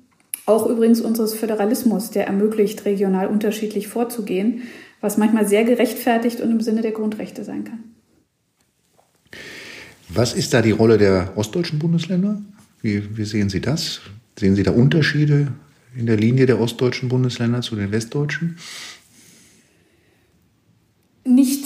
Auch 0.46 0.66
übrigens 0.66 1.02
unseres 1.02 1.34
Föderalismus, 1.34 2.12
der 2.12 2.28
ermöglicht, 2.28 2.86
regional 2.86 3.28
unterschiedlich 3.28 3.88
vorzugehen, 3.88 4.64
was 5.02 5.18
manchmal 5.18 5.48
sehr 5.48 5.66
gerechtfertigt 5.66 6.42
und 6.42 6.52
im 6.52 6.62
Sinne 6.62 6.82
der 6.82 6.92
Grundrechte 6.92 7.44
sein 7.44 7.66
kann. 7.66 7.84
Was 10.10 10.34
ist 10.34 10.54
da 10.54 10.62
die 10.62 10.72
Rolle 10.72 10.98
der 10.98 11.34
ostdeutschen 11.36 11.80
Bundesländer? 11.80 12.42
Wie, 12.82 13.18
wie 13.18 13.26
sehen 13.26 13.50
Sie 13.50 13.60
das? 13.60 14.00
Sehen 14.40 14.56
Sie 14.56 14.64
da 14.64 14.72
Unterschiede 14.72 15.52
in 15.98 16.06
der 16.06 16.16
Linie 16.16 16.46
der 16.46 16.62
ostdeutschen 16.62 17.10
Bundesländer 17.10 17.62
zu 17.62 17.76
den 17.76 17.92
westdeutschen? 17.92 18.58
Nicht, 21.26 21.57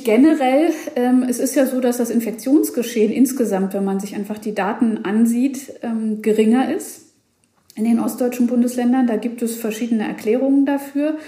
nicht 0.00 0.04
generell. 0.04 0.70
Ähm, 0.96 1.24
es 1.28 1.38
ist 1.38 1.54
ja 1.54 1.66
so, 1.66 1.80
dass 1.80 1.98
das 1.98 2.10
Infektionsgeschehen 2.10 3.12
insgesamt, 3.12 3.74
wenn 3.74 3.84
man 3.84 4.00
sich 4.00 4.14
einfach 4.14 4.38
die 4.38 4.54
Daten 4.54 5.04
ansieht, 5.04 5.72
ähm, 5.82 6.22
geringer 6.22 6.74
ist 6.74 7.06
in 7.76 7.84
den 7.84 8.00
ostdeutschen 8.00 8.46
Bundesländern. 8.46 9.06
Da 9.06 9.16
gibt 9.16 9.42
es 9.42 9.56
verschiedene 9.56 10.06
Erklärungen 10.06 10.66
dafür. 10.66 11.18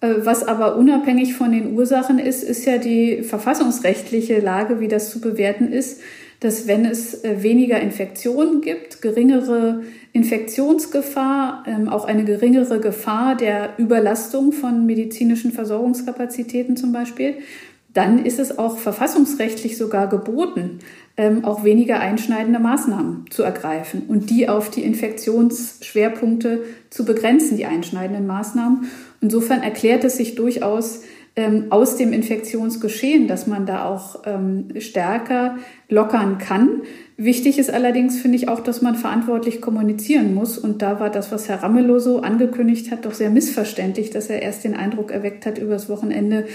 Äh, 0.00 0.14
was 0.18 0.46
aber 0.46 0.76
unabhängig 0.76 1.34
von 1.34 1.52
den 1.52 1.74
Ursachen 1.74 2.18
ist, 2.18 2.42
ist 2.42 2.64
ja 2.64 2.78
die 2.78 3.22
verfassungsrechtliche 3.22 4.40
Lage, 4.40 4.80
wie 4.80 4.88
das 4.88 5.10
zu 5.10 5.20
bewerten 5.20 5.72
ist, 5.72 6.00
dass 6.40 6.66
wenn 6.66 6.86
es 6.86 7.22
äh, 7.22 7.42
weniger 7.42 7.80
Infektionen 7.80 8.62
gibt, 8.62 9.02
geringere 9.02 9.82
Infektionsgefahr, 10.12 11.64
ähm, 11.66 11.88
auch 11.88 12.06
eine 12.06 12.24
geringere 12.24 12.80
Gefahr 12.80 13.36
der 13.36 13.74
Überlastung 13.76 14.52
von 14.52 14.86
medizinischen 14.86 15.52
Versorgungskapazitäten 15.52 16.78
zum 16.78 16.92
Beispiel, 16.92 17.34
dann 17.92 18.24
ist 18.24 18.38
es 18.38 18.58
auch 18.58 18.78
verfassungsrechtlich 18.78 19.76
sogar 19.76 20.08
geboten, 20.08 20.78
ähm, 21.16 21.44
auch 21.44 21.64
weniger 21.64 22.00
einschneidende 22.00 22.60
Maßnahmen 22.60 23.26
zu 23.30 23.42
ergreifen 23.42 24.02
und 24.08 24.30
die 24.30 24.48
auf 24.48 24.70
die 24.70 24.82
Infektionsschwerpunkte 24.82 26.62
zu 26.90 27.04
begrenzen, 27.04 27.56
die 27.56 27.66
einschneidenden 27.66 28.26
Maßnahmen. 28.26 28.90
Insofern 29.20 29.62
erklärt 29.62 30.04
es 30.04 30.16
sich 30.16 30.34
durchaus, 30.34 31.02
ähm, 31.36 31.66
aus 31.70 31.96
dem 31.96 32.12
Infektionsgeschehen, 32.12 33.28
dass 33.28 33.46
man 33.46 33.64
da 33.64 33.84
auch 33.84 34.22
ähm, 34.26 34.68
stärker 34.78 35.58
lockern 35.88 36.38
kann. 36.38 36.82
Wichtig 37.16 37.58
ist 37.58 37.70
allerdings, 37.72 38.20
finde 38.20 38.36
ich, 38.36 38.48
auch, 38.48 38.60
dass 38.60 38.82
man 38.82 38.96
verantwortlich 38.96 39.60
kommunizieren 39.60 40.34
muss. 40.34 40.58
Und 40.58 40.82
da 40.82 40.98
war 40.98 41.10
das, 41.10 41.30
was 41.30 41.48
Herr 41.48 41.62
Ramelow 41.62 41.98
so 41.98 42.20
angekündigt 42.20 42.90
hat, 42.90 43.04
doch 43.04 43.14
sehr 43.14 43.30
missverständlich, 43.30 44.10
dass 44.10 44.28
er 44.28 44.42
erst 44.42 44.64
den 44.64 44.74
Eindruck 44.74 45.12
erweckt 45.12 45.46
hat 45.46 45.58
übers 45.58 45.88
Wochenende, 45.88 46.46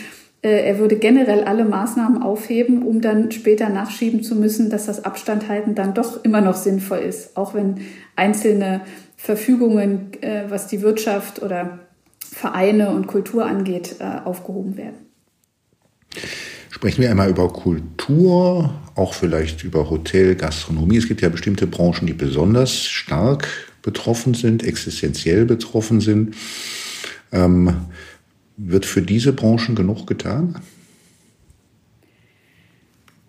er 0.49 0.79
würde 0.79 0.97
generell 0.97 1.43
alle 1.43 1.65
Maßnahmen 1.65 2.21
aufheben, 2.21 2.83
um 2.83 3.01
dann 3.01 3.31
später 3.31 3.69
nachschieben 3.69 4.23
zu 4.23 4.35
müssen, 4.35 4.69
dass 4.69 4.85
das 4.85 5.03
Abstandhalten 5.03 5.75
dann 5.75 5.93
doch 5.93 6.23
immer 6.23 6.41
noch 6.41 6.55
sinnvoll 6.55 6.99
ist, 6.99 7.35
auch 7.37 7.53
wenn 7.53 7.81
einzelne 8.15 8.81
Verfügungen, 9.17 10.11
äh, 10.21 10.43
was 10.49 10.67
die 10.67 10.81
Wirtschaft 10.81 11.41
oder 11.41 11.79
Vereine 12.19 12.89
und 12.89 13.07
Kultur 13.07 13.45
angeht, 13.45 13.95
äh, 13.99 14.25
aufgehoben 14.25 14.77
werden. 14.77 14.97
Sprechen 16.69 17.01
wir 17.01 17.09
einmal 17.09 17.29
über 17.29 17.51
Kultur, 17.51 18.73
auch 18.95 19.13
vielleicht 19.13 19.63
über 19.63 19.89
Hotel, 19.89 20.35
Gastronomie. 20.35 20.97
Es 20.97 21.07
gibt 21.07 21.21
ja 21.21 21.29
bestimmte 21.29 21.65
Branchen, 21.67 22.05
die 22.05 22.13
besonders 22.13 22.83
stark 22.83 23.47
betroffen 23.81 24.33
sind, 24.33 24.63
existenziell 24.63 25.45
betroffen 25.45 26.01
sind. 26.01 26.35
Ähm, 27.31 27.73
wird 28.57 28.85
für 28.85 29.01
diese 29.01 29.33
Branchen 29.33 29.75
genug 29.75 30.07
getan? 30.07 30.61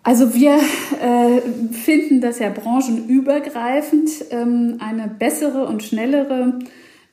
Also 0.03 0.33
wir 0.33 0.55
äh, 0.55 1.41
finden, 1.73 2.21
dass 2.21 2.39
ja 2.39 2.49
branchenübergreifend 2.49 4.09
ähm, 4.31 4.77
eine 4.79 5.09
bessere 5.09 5.65
und 5.65 5.83
schnellere 5.83 6.59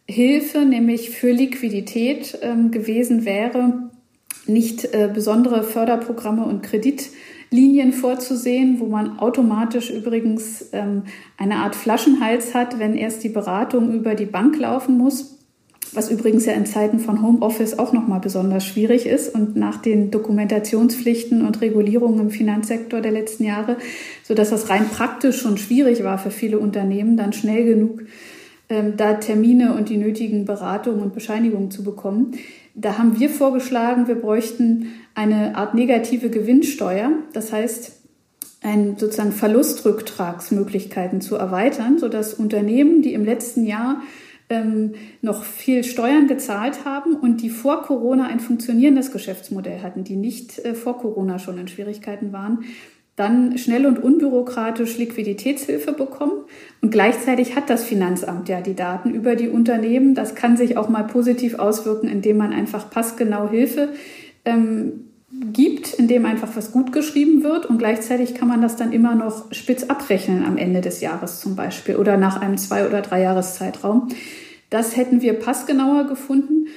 Hilfe, 0.07 0.61
nämlich 0.61 1.11
für 1.11 1.33
Liquidität 1.33 2.39
ähm, 2.43 2.71
gewesen 2.71 3.25
wäre, 3.25 3.91
nicht 4.47 4.85
äh, 4.85 5.11
besondere 5.13 5.65
Förderprogramme 5.65 6.45
und 6.45 6.63
Kreditlinien 6.63 7.93
vorzusehen, 7.93 8.79
wo 8.79 8.87
man 8.87 9.19
automatisch 9.19 9.91
übrigens 9.91 10.69
ähm, 10.73 11.03
eine 11.37 11.57
Art 11.57 11.75
Flaschenhals 11.75 12.55
hat, 12.55 12.79
wenn 12.79 12.95
erst 12.95 13.25
die 13.25 13.29
Beratung 13.29 13.93
über 13.93 14.15
die 14.15 14.27
Bank 14.27 14.57
laufen 14.57 14.99
muss, 14.99 15.34
was 15.95 16.11
übrigens 16.11 16.47
ja 16.47 16.53
in 16.53 16.67
Zeiten 16.67 16.99
von 16.99 17.23
Homeoffice 17.23 17.79
auch 17.79 17.93
nochmal 17.93 18.21
besonders 18.21 18.65
schwierig 18.65 19.07
ist 19.07 19.35
und 19.35 19.57
nach 19.57 19.77
den 19.77 20.11
Dokumentationspflichten 20.11 21.47
und 21.47 21.61
Regulierungen 21.61 22.21
im 22.21 22.31
Finanzsektor 22.31 23.01
der 23.01 23.13
letzten 23.13 23.45
Jahre, 23.45 23.77
so 24.23 24.35
dass 24.35 24.51
das 24.51 24.71
rein 24.71 24.89
praktisch 24.89 25.41
schon 25.41 25.59
schwierig 25.59 26.05
war 26.05 26.19
für 26.19 26.31
viele 26.31 26.59
Unternehmen, 26.59 27.17
dann 27.17 27.33
schnell 27.33 27.65
genug 27.65 28.03
ähm, 28.69 28.95
da 28.97 29.15
Termine 29.15 29.75
und 29.75 29.89
die 29.89 29.99
nötigen 29.99 30.45
Beratungen 30.45 31.03
und 31.03 31.15
Bescheinigungen 31.15 31.71
zu 31.71 31.85
bekommen. 31.85 32.33
Da 32.75 32.99
haben 32.99 33.21
wir 33.21 33.29
vorgeschlagen, 33.29 34.09
wir 34.09 34.17
bräuchten 34.17 34.89
eine 35.15 35.57
Art 35.57 35.75
negative 35.75 36.31
Gewinnsteuer. 36.31 37.13
Das 37.33 37.53
heißt, 37.53 37.93
ein, 38.63 38.97
sozusagen 38.97 39.33
Verlustrücktragsmöglichkeiten 39.33 41.21
zu 41.21 41.37
erweitern, 41.37 41.99
sodass 41.99 42.35
Unternehmen, 42.35 43.03
die 43.03 43.13
im 43.13 43.25
letzten 43.25 43.65
Jahr 43.65 44.01
ähm, 44.51 44.95
noch 45.23 45.45
viel 45.45 45.85
Steuern 45.85 46.27
gezahlt 46.27 46.85
haben 46.85 47.15
und 47.15 47.43
die 47.43 47.51
vor 47.51 47.83
Corona 47.83 48.27
ein 48.27 48.41
funktionierendes 48.41 49.11
Geschäftsmodell 49.11 49.81
hatten, 49.81 50.05
die 50.05 50.17
nicht 50.17 50.59
äh, 50.65 50.75
vor 50.75 50.99
Corona 50.99 51.39
schon 51.39 51.59
in 51.59 51.69
Schwierigkeiten 51.69 52.33
waren, 52.33 52.65
dann 53.17 53.57
schnell 53.59 53.87
und 53.87 54.03
unbürokratisch 54.03 54.99
Liquiditätshilfe 54.99 55.93
bekommen. 55.93 56.45
Und 56.83 56.91
gleichzeitig 56.91 57.55
hat 57.55 57.71
das 57.71 57.85
Finanzamt 57.85 58.49
ja 58.49 58.61
die 58.61 58.75
Daten 58.75 59.11
über 59.15 59.37
die 59.37 59.49
Unternehmen. 59.49 60.15
Das 60.15 60.35
kann 60.35 60.57
sich 60.57 60.77
auch 60.77 60.89
mal 60.89 61.05
positiv 61.05 61.59
auswirken, 61.59 62.09
indem 62.09 62.39
man 62.39 62.53
einfach 62.53 62.91
passgenau 62.91 63.49
Hilfe 63.49 63.91
ähm, 64.45 65.11
gibt, 65.53 65.95
indem 65.95 66.27
einfach 66.27 66.49
was 66.55 66.73
gut 66.73 66.93
geschrieben 66.93 67.43
wird. 67.43 67.67
Und 67.67 67.79
gleichzeitig 67.79 68.35
kann 68.35 68.49
man 68.49 68.63
das 68.63 68.77
dann 68.77 68.93
immer 68.93 69.15
noch 69.15 69.53
spitz 69.53 69.85
abrechnen 69.85 70.45
am 70.45 70.57
Ende 70.57 70.81
des 70.81 71.01
Jahres 71.01 71.41
zum 71.41 71.57
Beispiel 71.57 71.97
oder 71.97 72.17
nach 72.17 72.41
einem 72.41 72.59
zwei- 72.59 72.87
oder 72.87 73.03
drei 73.03 73.23
Jahreszeitraum. 73.23 74.09
Das 74.71 74.97
hätten 74.97 75.23
wir 75.23 75.35
passgenauer 75.35 76.05
gefunden. 76.05 76.69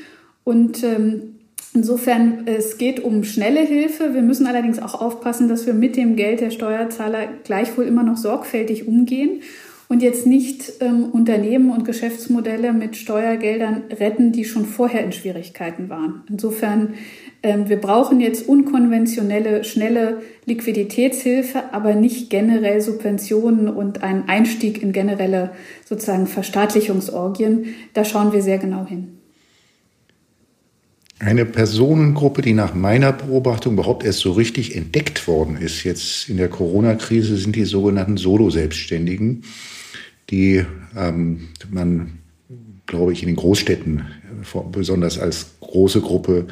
Und 0.43 0.84
ähm, 0.84 1.34
Insofern, 1.74 2.48
es 2.48 2.80
geht 2.80 3.04
um 3.04 3.24
schnelle 3.24 3.60
Hilfe. 3.60 4.15
Wir 4.15 4.24
müssen 4.24 4.48
allerdings 4.48 4.80
auch 4.80 5.00
aufpassen, 5.00 5.48
dass 5.48 5.67
wir 5.67 5.76
mit 5.76 5.96
dem 5.96 6.15
Geld 6.15 6.41
der 6.41 6.50
Steuerzahler 6.50 7.28
gleichwohl 7.43 7.86
immer 7.86 8.02
noch 8.02 8.17
sorgfältig 8.17 8.88
umgehen 8.88 9.41
und 9.88 10.02
jetzt 10.02 10.26
nicht 10.26 10.74
ähm, 10.80 11.12
Unternehmen 11.12 11.70
und 11.70 11.86
Geschäftsmodelle 11.86 12.74
mit 12.74 12.96
Steuergeldern 12.96 13.84
retten, 13.91 14.32
die 14.32 14.43
schon 14.43 14.65
vorher 14.65 15.04
in 15.04 15.12
Schwierigkeiten 15.12 15.88
waren. 15.89 16.24
Insofern, 16.30 16.96
wir 17.43 17.78
brauchen 17.78 18.19
jetzt 18.19 18.47
unkonventionelle, 18.47 19.63
schnelle 19.63 20.21
Liquiditätshilfe, 20.45 21.71
aber 21.71 21.93
nicht 21.93 22.30
generell 22.30 22.82
Subventionen 22.82 23.69
und 23.69 24.04
einen 24.04 24.28
Einstieg 24.28 24.82
in 24.82 24.91
generelle 24.91 25.52
sozusagen 25.86 26.28
Verstaatlichungsorgien. 26.28 27.76
Da 27.93 28.04
schauen 28.04 28.34
wir 28.34 28.41
sehr 28.41 28.58
genau 28.58 28.86
hin. 28.86 29.17
Eine 31.19 31.45
Personengruppe, 31.45 32.43
die 32.43 32.54
nach 32.54 32.76
meiner 32.76 33.12
Beobachtung 33.12 33.73
überhaupt 33.73 34.04
erst 34.04 34.19
so 34.19 34.34
richtig 34.34 34.76
entdeckt 34.76 35.28
worden 35.28 35.58
ist, 35.58 35.84
jetzt 35.84 36.30
in 36.30 36.38
der 36.38 36.47
Corona-Krise, 36.47 37.38
sind 37.38 37.56
die 37.56 37.65
sogenannten 37.65 38.17
Solo-Selbstständigen, 38.17 39.43
die 40.30 40.63
ähm, 40.95 41.47
man, 41.71 42.19
glaube 42.86 43.13
ich, 43.13 43.23
in 43.23 43.30
den 43.30 43.36
Großstädten 43.36 44.00
äh, 44.00 44.60
besonders 44.71 45.17
als 45.17 45.56
große 45.62 46.02
Gruppe 46.02 46.47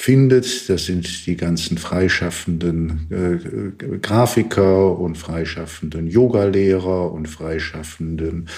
findet. 0.00 0.68
Das 0.68 0.84
sind 0.84 1.26
die 1.26 1.36
ganzen 1.36 1.76
freischaffenden 1.76 3.08
äh, 3.10 3.98
Grafiker 3.98 4.96
und 4.96 5.18
freischaffenden 5.18 6.06
Yogalehrer 6.06 7.12
und 7.12 7.26
freischaffenden 7.26 8.48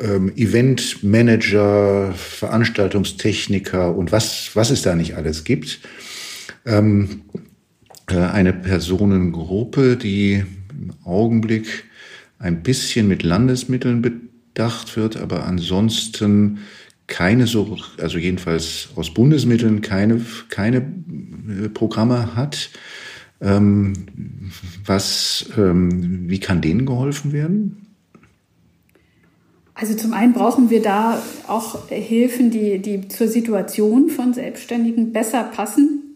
ähm, 0.00 0.32
Eventmanager, 0.34 2.14
Veranstaltungstechniker 2.14 3.94
und 3.94 4.10
was, 4.10 4.52
was 4.54 4.70
es 4.70 4.80
da 4.80 4.94
nicht 4.94 5.16
alles 5.16 5.44
gibt. 5.44 5.80
Ähm, 6.64 7.24
äh, 8.08 8.16
eine 8.16 8.54
Personengruppe, 8.54 9.98
die 9.98 10.46
im 10.70 10.94
Augenblick 11.04 11.84
ein 12.38 12.62
bisschen 12.62 13.06
mit 13.06 13.22
Landesmitteln 13.22 14.00
bedacht 14.00 14.96
wird, 14.96 15.18
aber 15.18 15.44
ansonsten 15.44 16.60
keine 17.10 17.46
so, 17.46 17.76
also 17.98 18.16
jedenfalls 18.16 18.88
aus 18.96 19.12
Bundesmitteln 19.12 19.82
keine, 19.82 20.24
keine 20.48 20.78
äh, 20.78 21.68
Programme 21.68 22.34
hat. 22.34 22.70
Ähm, 23.42 23.92
was, 24.84 25.50
ähm, 25.58 26.28
wie 26.30 26.40
kann 26.40 26.62
denen 26.62 26.86
geholfen 26.86 27.32
werden? 27.32 27.86
Also 29.74 29.94
zum 29.94 30.12
einen 30.12 30.32
brauchen 30.34 30.70
wir 30.70 30.82
da 30.82 31.22
auch 31.46 31.88
Hilfen, 31.88 32.50
die, 32.50 32.80
die 32.80 33.08
zur 33.08 33.28
Situation 33.28 34.10
von 34.10 34.34
Selbstständigen 34.34 35.12
besser 35.12 35.44
passen. 35.44 36.09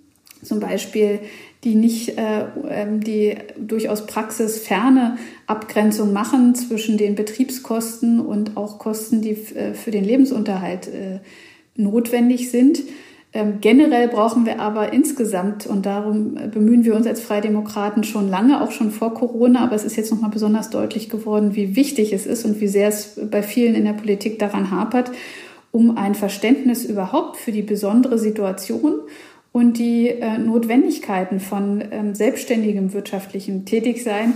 Zum 0.45 0.61
Beispiel 0.61 1.21
die 1.65 1.75
nicht, 1.75 2.19
äh, 2.19 2.45
ähm, 2.69 3.01
die 3.01 3.37
durchaus 3.59 4.07
praxisferne 4.07 5.17
Abgrenzung 5.47 6.13
machen 6.13 6.55
zwischen 6.55 6.99
den 6.99 7.15
Betriebskosten 7.15 8.21
und 8.21 8.57
auch 8.57 8.79
Kosten, 8.79 9.23
die 9.23 9.31
äh, 9.31 9.73
für 9.75 9.91
den 9.91 10.05
Lebensunterhalt 10.05 10.89
äh, 10.89 11.21
notwendig 11.75 12.51
sind. 12.51 12.83
Ähm, 13.33 13.55
generell 13.61 14.09
brauchen 14.09 14.47
wir 14.47 14.61
aber 14.61 14.93
insgesamt, 14.93 15.67
und 15.67 15.87
darum 15.87 16.35
bemühen 16.53 16.85
wir 16.85 16.95
uns 16.95 17.07
als 17.07 17.21
Freidemokraten 17.21 18.05
schon 18.05 18.29
lange, 18.29 18.63
auch 18.63 18.71
schon 18.71 18.93
vor 18.93 19.15
Corona, 19.15 19.65
aber 19.65 19.75
es 19.75 19.85
ist 19.85 19.97
jetzt 19.97 20.13
nochmal 20.13 20.31
besonders 20.31 20.71
deutlich 20.71 21.09
geworden, 21.09 21.57
wie 21.57 21.75
wichtig 21.75 22.13
es 22.13 22.27
ist 22.27 22.45
und 22.45 22.61
wie 22.61 22.69
sehr 22.69 22.89
es 22.89 23.19
bei 23.31 23.43
vielen 23.43 23.75
in 23.75 23.87
der 23.87 23.95
Politik 23.95 24.39
daran 24.39 24.71
hapert, 24.71 25.11
um 25.73 25.97
ein 25.97 26.15
Verständnis 26.15 26.85
überhaupt 26.85 27.37
für 27.37 27.51
die 27.51 27.63
besondere 27.63 28.19
Situation 28.19 29.01
und 29.55 29.79
die 29.79 30.09
äh, 30.09 30.37
Notwendigkeiten 30.37 31.39
von 31.39 31.81
ähm, 31.93 32.17
selbstständigem 32.17 32.93
wirtschaftlichem 32.93 33.65
Tätigsein, 33.65 34.35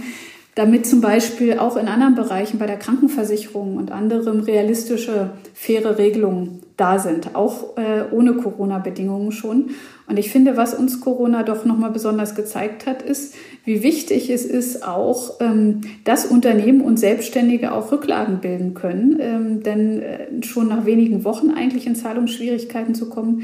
damit 0.54 0.86
zum 0.86 1.00
Beispiel 1.00 1.58
auch 1.58 1.76
in 1.76 1.88
anderen 1.88 2.14
Bereichen 2.14 2.60
bei 2.60 2.66
der 2.66 2.76
Krankenversicherung 2.76 3.78
und 3.78 3.90
anderem 3.90 4.38
realistische, 4.38 5.30
faire 5.54 5.98
Regelungen 5.98 6.60
da 6.76 7.00
sind, 7.00 7.34
auch 7.34 7.76
äh, 7.76 8.04
ohne 8.12 8.34
Corona-Bedingungen 8.34 9.32
schon. 9.32 9.70
Und 10.06 10.20
ich 10.20 10.30
finde, 10.30 10.56
was 10.56 10.72
uns 10.72 11.00
Corona 11.00 11.42
doch 11.42 11.64
nochmal 11.64 11.90
besonders 11.90 12.36
gezeigt 12.36 12.86
hat, 12.86 13.02
ist, 13.02 13.34
wie 13.64 13.82
wichtig 13.82 14.30
es 14.30 14.44
ist 14.44 14.86
auch, 14.86 15.40
ähm, 15.40 15.80
dass 16.04 16.26
Unternehmen 16.26 16.80
und 16.80 16.96
Selbstständige 16.96 17.72
auch 17.72 17.90
Rücklagen 17.90 18.38
bilden 18.38 18.74
können. 18.74 19.18
Ähm, 19.20 19.62
denn 19.64 20.00
äh, 20.00 20.42
schon 20.44 20.68
nach 20.68 20.86
wenigen 20.86 21.24
Wochen 21.24 21.50
eigentlich 21.50 21.88
in 21.88 21.96
Zahlungsschwierigkeiten 21.96 22.94
zu 22.94 23.08
kommen, 23.08 23.42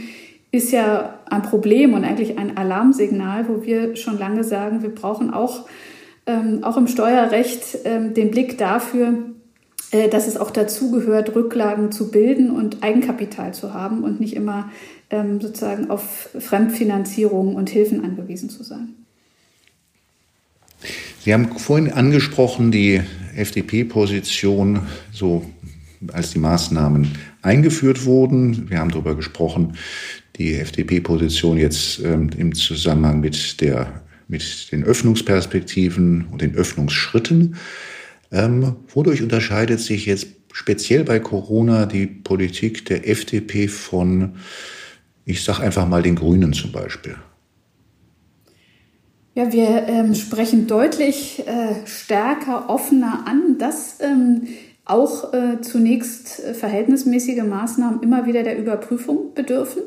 ist 0.55 0.71
ja 0.71 1.19
ein 1.29 1.43
Problem 1.43 1.95
und 1.95 2.05
eigentlich 2.05 2.39
ein 2.39 2.57
Alarmsignal, 2.57 3.49
wo 3.49 3.65
wir 3.65 3.97
schon 3.97 4.19
lange 4.19 4.45
sagen, 4.45 4.83
wir 4.83 4.95
brauchen 4.95 5.33
auch, 5.33 5.67
ähm, 6.27 6.63
auch 6.63 6.77
im 6.77 6.87
Steuerrecht 6.87 7.79
ähm, 7.85 8.15
den 8.15 8.31
Blick 8.31 8.57
dafür, 8.57 9.15
äh, 9.91 10.09
dass 10.09 10.29
es 10.29 10.37
auch 10.37 10.51
dazu 10.51 10.91
gehört, 10.91 11.35
Rücklagen 11.35 11.91
zu 11.91 12.11
bilden 12.11 12.51
und 12.51 12.83
Eigenkapital 12.83 13.53
zu 13.53 13.75
haben 13.75 14.05
und 14.05 14.21
nicht 14.21 14.35
immer 14.35 14.71
ähm, 15.11 15.41
sozusagen 15.41 15.91
auf 15.91 16.31
Fremdfinanzierung 16.39 17.57
und 17.57 17.69
Hilfen 17.69 18.05
angewiesen 18.05 18.49
zu 18.49 18.63
sein. 18.63 18.95
Sie 21.21 21.33
haben 21.33 21.59
vorhin 21.59 21.91
angesprochen, 21.91 22.71
die 22.71 23.01
FDP-Position, 23.35 24.83
so 25.11 25.45
als 26.13 26.31
die 26.31 26.39
Maßnahmen 26.39 27.09
eingeführt 27.43 28.05
wurden. 28.05 28.69
Wir 28.71 28.79
haben 28.79 28.91
darüber 28.91 29.15
gesprochen, 29.15 29.77
die 30.37 30.55
FDP-Position 30.55 31.59
jetzt 31.59 32.01
ähm, 32.01 32.31
im 32.37 32.55
Zusammenhang 32.55 33.21
mit, 33.21 33.61
der, 33.61 34.03
mit 34.29 34.73
den 34.73 34.85
Öffnungsperspektiven 34.85 36.27
und 36.31 36.43
den 36.43 36.55
Öffnungsschritten. 36.55 37.57
Ähm, 38.33 38.77
wodurch 38.89 39.23
unterscheidet 39.23 39.81
sich 39.81 40.07
jetzt 40.07 40.27
speziell 40.53 41.05
bei 41.05 41.21
Corona 41.21 41.87
die 41.87 42.07
Politik 42.07 42.85
der 42.87 43.09
FDP 43.09 43.69
von, 43.69 44.37
ich 45.25 45.45
sage 45.45 45.63
einfach 45.63 45.87
mal, 45.87 46.03
den 46.03 46.17
Grünen 46.17 46.53
zum 46.53 46.73
Beispiel? 46.73 47.17
Ja, 49.37 49.53
wir 49.53 49.89
ähm, 49.89 50.15
sprechen 50.15 50.69
deutlich 50.69 51.43
äh, 51.47 51.87
stärker, 51.87 52.71
offener 52.71 53.25
an, 53.27 53.59
dass 53.59 53.99
ähm, 54.01 54.47
auch 54.85 55.33
äh, 55.33 55.61
zunächst 55.61 56.45
äh, 56.45 56.55
verhältnismäßige 56.55 57.43
Maßnahmen 57.43 58.03
immer 58.03 58.27
wieder 58.27 58.45
der 58.45 58.57
Überprüfung 58.57 59.35
bedürfen. 59.35 59.83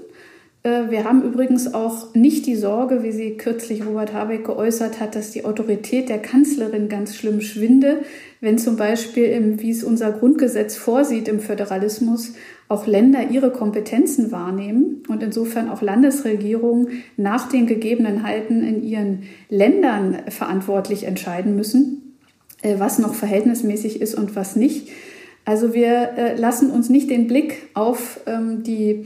Äh, 0.64 0.90
wir 0.90 1.04
haben 1.04 1.22
übrigens 1.24 1.74
auch 1.74 2.14
nicht 2.14 2.46
die 2.46 2.56
Sorge, 2.56 3.04
wie 3.04 3.12
sie 3.12 3.38
kürzlich 3.38 3.86
Robert 3.86 4.14
Habeck 4.14 4.46
geäußert 4.46 5.00
hat, 5.00 5.16
dass 5.16 5.32
die 5.32 5.46
Autorität 5.46 6.10
der 6.10 6.20
Kanzlerin 6.20 6.90
ganz 6.90 7.16
schlimm 7.16 7.42
schwinde, 7.42 8.00
wenn 8.42 8.58
zum 8.58 8.76
Beispiel, 8.76 9.56
wie 9.58 9.72
es 9.72 9.84
unser 9.84 10.12
Grundgesetz 10.12 10.76
vorsieht 10.76 11.28
im 11.28 11.40
Föderalismus, 11.40 12.34
auch 12.70 12.86
Länder 12.86 13.30
ihre 13.30 13.52
Kompetenzen 13.52 14.32
wahrnehmen 14.32 15.04
und 15.08 15.24
insofern 15.24 15.70
auch 15.70 15.82
Landesregierungen 15.82 17.04
nach 17.16 17.48
den 17.48 17.66
Gegebenheiten 17.66 18.62
in 18.64 18.84
ihren 18.84 19.24
Ländern 19.50 20.24
verantwortlich 20.30 21.06
entscheiden 21.06 21.56
müssen, 21.56 22.18
äh, 22.62 22.76
was 22.78 23.00
noch 23.00 23.14
verhältnismäßig 23.14 24.02
ist 24.02 24.16
und 24.16 24.36
was 24.36 24.56
nicht. 24.56 24.90
Also 25.46 25.74
wir 25.74 26.12
äh, 26.18 26.36
lassen 26.36 26.72
uns 26.72 26.90
nicht 26.90 27.10
den 27.10 27.28
Blick 27.28 27.70
auf 27.74 28.20
ähm, 28.26 28.64
die 28.64 29.06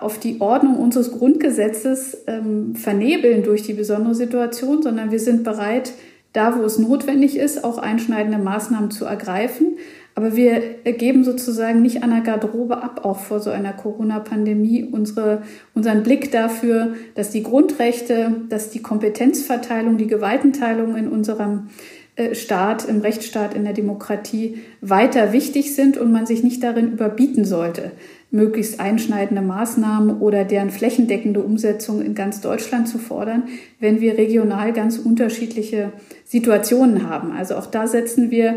auf 0.00 0.18
die 0.18 0.40
Ordnung 0.40 0.76
unseres 0.76 1.12
Grundgesetzes 1.12 2.18
ähm, 2.26 2.74
vernebeln 2.76 3.42
durch 3.42 3.62
die 3.62 3.72
besondere 3.74 4.14
Situation, 4.14 4.82
sondern 4.82 5.10
wir 5.10 5.18
sind 5.18 5.44
bereit, 5.44 5.92
da 6.32 6.58
wo 6.58 6.62
es 6.62 6.78
notwendig 6.78 7.36
ist, 7.36 7.64
auch 7.64 7.78
einschneidende 7.78 8.38
Maßnahmen 8.38 8.90
zu 8.90 9.04
ergreifen. 9.04 9.76
Aber 10.14 10.36
wir 10.36 10.60
geben 10.84 11.24
sozusagen 11.24 11.82
nicht 11.82 12.02
an 12.02 12.10
der 12.10 12.20
Garderobe 12.20 12.82
ab, 12.82 13.04
auch 13.04 13.20
vor 13.20 13.40
so 13.40 13.50
einer 13.50 13.72
Corona-Pandemie, 13.72 14.84
unsere, 14.84 15.42
unseren 15.74 16.02
Blick 16.02 16.30
dafür, 16.30 16.94
dass 17.14 17.30
die 17.30 17.42
Grundrechte, 17.42 18.42
dass 18.48 18.70
die 18.70 18.82
Kompetenzverteilung, 18.82 19.98
die 19.98 20.08
Gewaltenteilung 20.08 20.96
in 20.96 21.08
unserem 21.08 21.68
äh, 22.16 22.34
Staat, 22.34 22.86
im 22.86 23.00
Rechtsstaat, 23.00 23.54
in 23.54 23.64
der 23.64 23.72
Demokratie 23.72 24.58
weiter 24.80 25.32
wichtig 25.32 25.74
sind 25.74 25.96
und 25.96 26.12
man 26.12 26.26
sich 26.26 26.42
nicht 26.42 26.62
darin 26.62 26.92
überbieten 26.92 27.44
sollte, 27.44 27.92
möglichst 28.30 28.78
einschneidende 28.78 29.42
Maßnahmen 29.42 30.20
oder 30.20 30.44
deren 30.44 30.70
flächendeckende 30.70 31.40
Umsetzung 31.42 32.02
in 32.02 32.14
ganz 32.14 32.40
Deutschland 32.40 32.88
zu 32.88 32.98
fordern, 32.98 33.44
wenn 33.80 34.00
wir 34.00 34.16
regional 34.16 34.72
ganz 34.72 34.98
unterschiedliche 34.98 35.92
Situationen 36.24 37.08
haben. 37.08 37.32
Also 37.32 37.56
auch 37.56 37.66
da 37.66 37.86
setzen 37.86 38.30
wir 38.30 38.56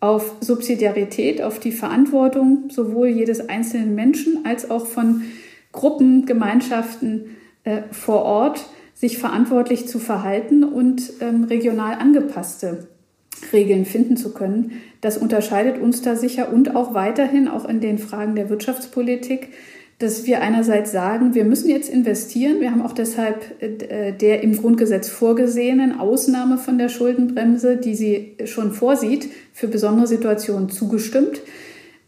auf 0.00 0.36
Subsidiarität, 0.40 1.40
auf 1.40 1.58
die 1.58 1.72
Verantwortung 1.72 2.68
sowohl 2.68 3.08
jedes 3.08 3.48
einzelnen 3.48 3.94
Menschen 3.94 4.44
als 4.44 4.70
auch 4.70 4.86
von 4.86 5.22
Gruppen, 5.72 6.26
Gemeinschaften 6.26 7.36
äh, 7.64 7.82
vor 7.90 8.22
Ort, 8.22 8.66
sich 8.92 9.18
verantwortlich 9.18 9.88
zu 9.88 9.98
verhalten 9.98 10.62
und 10.62 11.14
ähm, 11.20 11.44
regional 11.44 11.94
angepasste 11.94 12.88
Regeln 13.52 13.84
finden 13.84 14.16
zu 14.16 14.32
können. 14.32 14.80
Das 15.00 15.18
unterscheidet 15.18 15.80
uns 15.80 16.02
da 16.02 16.16
sicher 16.16 16.52
und 16.52 16.74
auch 16.74 16.94
weiterhin, 16.94 17.48
auch 17.48 17.68
in 17.68 17.80
den 17.80 17.98
Fragen 17.98 18.34
der 18.34 18.48
Wirtschaftspolitik, 18.50 19.48
dass 19.98 20.26
wir 20.26 20.40
einerseits 20.40 20.90
sagen, 20.90 21.34
wir 21.34 21.44
müssen 21.44 21.70
jetzt 21.70 21.88
investieren. 21.88 22.60
Wir 22.60 22.70
haben 22.70 22.82
auch 22.82 22.92
deshalb 22.92 23.62
äh, 23.62 24.12
der 24.12 24.42
im 24.42 24.56
Grundgesetz 24.56 25.08
vorgesehenen 25.08 25.98
Ausnahme 25.98 26.58
von 26.58 26.78
der 26.78 26.88
Schuldenbremse, 26.88 27.76
die 27.76 27.94
sie 27.94 28.36
schon 28.44 28.72
vorsieht, 28.72 29.28
für 29.52 29.68
besondere 29.68 30.06
Situationen 30.06 30.68
zugestimmt. 30.68 31.40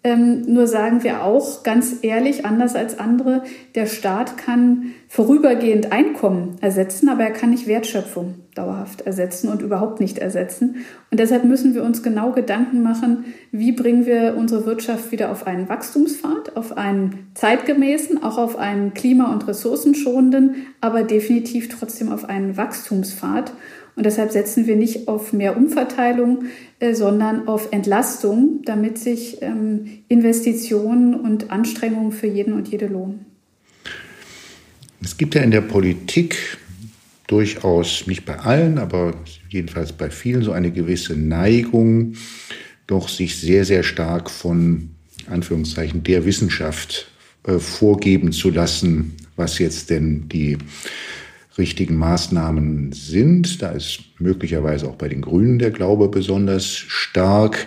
Ähm, 0.07 0.43
nur 0.47 0.69
sagen 0.69 1.03
wir 1.03 1.25
auch 1.25 1.65
ganz 1.65 1.97
ehrlich, 2.03 2.47
anders 2.47 2.77
als 2.77 2.97
andere, 3.01 3.43
der 3.75 3.87
Staat 3.87 4.39
kann 4.39 4.93
vorübergehend 5.09 5.91
Einkommen 5.91 6.59
ersetzen, 6.61 7.09
aber 7.09 7.25
er 7.25 7.33
kann 7.33 7.51
nicht 7.51 7.67
Wertschöpfung 7.67 8.37
dauerhaft 8.55 9.01
ersetzen 9.01 9.49
und 9.49 9.63
überhaupt 9.63 9.99
nicht 9.99 10.19
ersetzen. 10.19 10.77
Und 11.11 11.19
deshalb 11.19 11.43
müssen 11.43 11.75
wir 11.75 11.83
uns 11.83 12.05
genau 12.05 12.31
Gedanken 12.31 12.85
machen, 12.85 13.25
wie 13.51 13.73
bringen 13.73 14.07
wir 14.07 14.37
unsere 14.39 14.65
Wirtschaft 14.65 15.11
wieder 15.11 15.33
auf 15.33 15.45
einen 15.45 15.69
Wachstumspfad, 15.69 16.57
auf 16.57 16.77
einen 16.77 17.33
zeitgemäßen, 17.35 18.23
auch 18.23 18.39
auf 18.39 18.57
einen 18.57 18.95
klima- 18.95 19.33
und 19.33 19.49
ressourcenschonenden, 19.49 20.67
aber 20.81 21.03
definitiv 21.03 21.69
trotzdem 21.69 22.13
auf 22.13 22.29
einen 22.29 22.57
Wachstumspfad. 22.57 23.53
Und 23.97 24.05
deshalb 24.05 24.31
setzen 24.31 24.67
wir 24.67 24.77
nicht 24.77 25.09
auf 25.09 25.33
mehr 25.33 25.57
Umverteilung, 25.57 26.45
äh, 26.79 26.95
sondern 26.95 27.49
auf 27.49 27.73
Entlastung, 27.73 28.61
damit 28.65 28.99
sich 28.99 29.39
ähm, 29.41 30.03
Investitionen 30.09 31.15
und 31.19 31.51
Anstrengungen 31.51 32.13
für 32.13 32.27
jeden 32.27 32.53
und 32.53 32.69
jede 32.69 32.87
lohnen. 32.87 33.25
Es 35.03 35.17
gibt 35.17 35.35
ja 35.35 35.43
in 35.43 35.51
der 35.51 35.63
Politik 35.63 36.59
durchaus, 37.27 38.07
nicht 38.07 38.27
bei 38.27 38.39
allen, 38.39 38.79
aber 38.79 39.15
jedenfalls 39.49 39.93
bei 39.93 40.11
vielen, 40.11 40.43
so 40.43 40.53
eine 40.53 40.71
gewisse 40.71 41.17
Neigung, 41.17 42.15
doch 42.87 43.09
sich 43.09 43.41
sehr, 43.41 43.65
sehr 43.65 43.83
stark 43.83 44.31
von 44.31 44.91
Anführungszeichen 45.29 46.03
der 46.03 46.27
Wissenschaft 46.27 47.11
äh, 47.45 47.59
vorgeben 47.59 48.33
zu 48.33 48.51
lassen, 48.51 49.17
was 49.37 49.59
jetzt 49.59 49.89
denn 49.91 50.29
die 50.29 50.59
richtigen 51.59 51.97
Maßnahmen 51.97 52.93
sind. 52.93 53.63
Da 53.63 53.71
ist 53.71 54.01
möglicherweise 54.19 54.87
auch 54.87 54.97
bei 54.97 55.09
den 55.09 55.23
Grünen 55.23 55.59
der 55.59 55.71
Glaube 55.71 56.09
besonders 56.09 56.67
stark. 56.67 57.67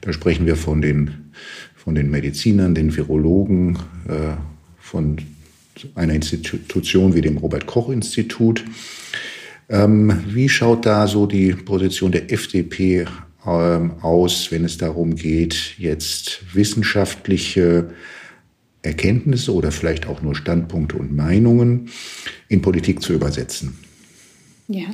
Da 0.00 0.12
sprechen 0.12 0.46
wir 0.46 0.56
von 0.56 0.80
den, 0.80 1.32
von 1.74 1.94
den 1.94 2.10
Medizinern, 2.10 2.74
den 2.74 2.96
Virologen, 2.96 3.78
äh, 4.08 4.36
von 4.78 5.18
einer 5.94 6.14
Institution 6.14 7.14
wie 7.14 7.20
dem 7.20 7.38
Robert 7.38 7.66
Koch 7.66 7.90
Institut. 7.90 8.64
Ähm, 9.68 10.22
wie 10.28 10.48
schaut 10.48 10.86
da 10.86 11.06
so 11.06 11.26
die 11.26 11.52
Position 11.52 12.12
der 12.12 12.32
FDP 12.32 13.06
ähm, 13.46 13.92
aus, 14.02 14.50
wenn 14.50 14.64
es 14.64 14.78
darum 14.78 15.16
geht, 15.16 15.74
jetzt 15.78 16.54
wissenschaftliche 16.54 17.90
Erkenntnisse 18.86 19.52
oder 19.52 19.72
vielleicht 19.72 20.06
auch 20.06 20.22
nur 20.22 20.34
Standpunkte 20.34 20.96
und 20.96 21.14
Meinungen 21.14 21.90
in 22.48 22.62
Politik 22.62 23.02
zu 23.02 23.12
übersetzen? 23.12 23.76
Ja, 24.68 24.86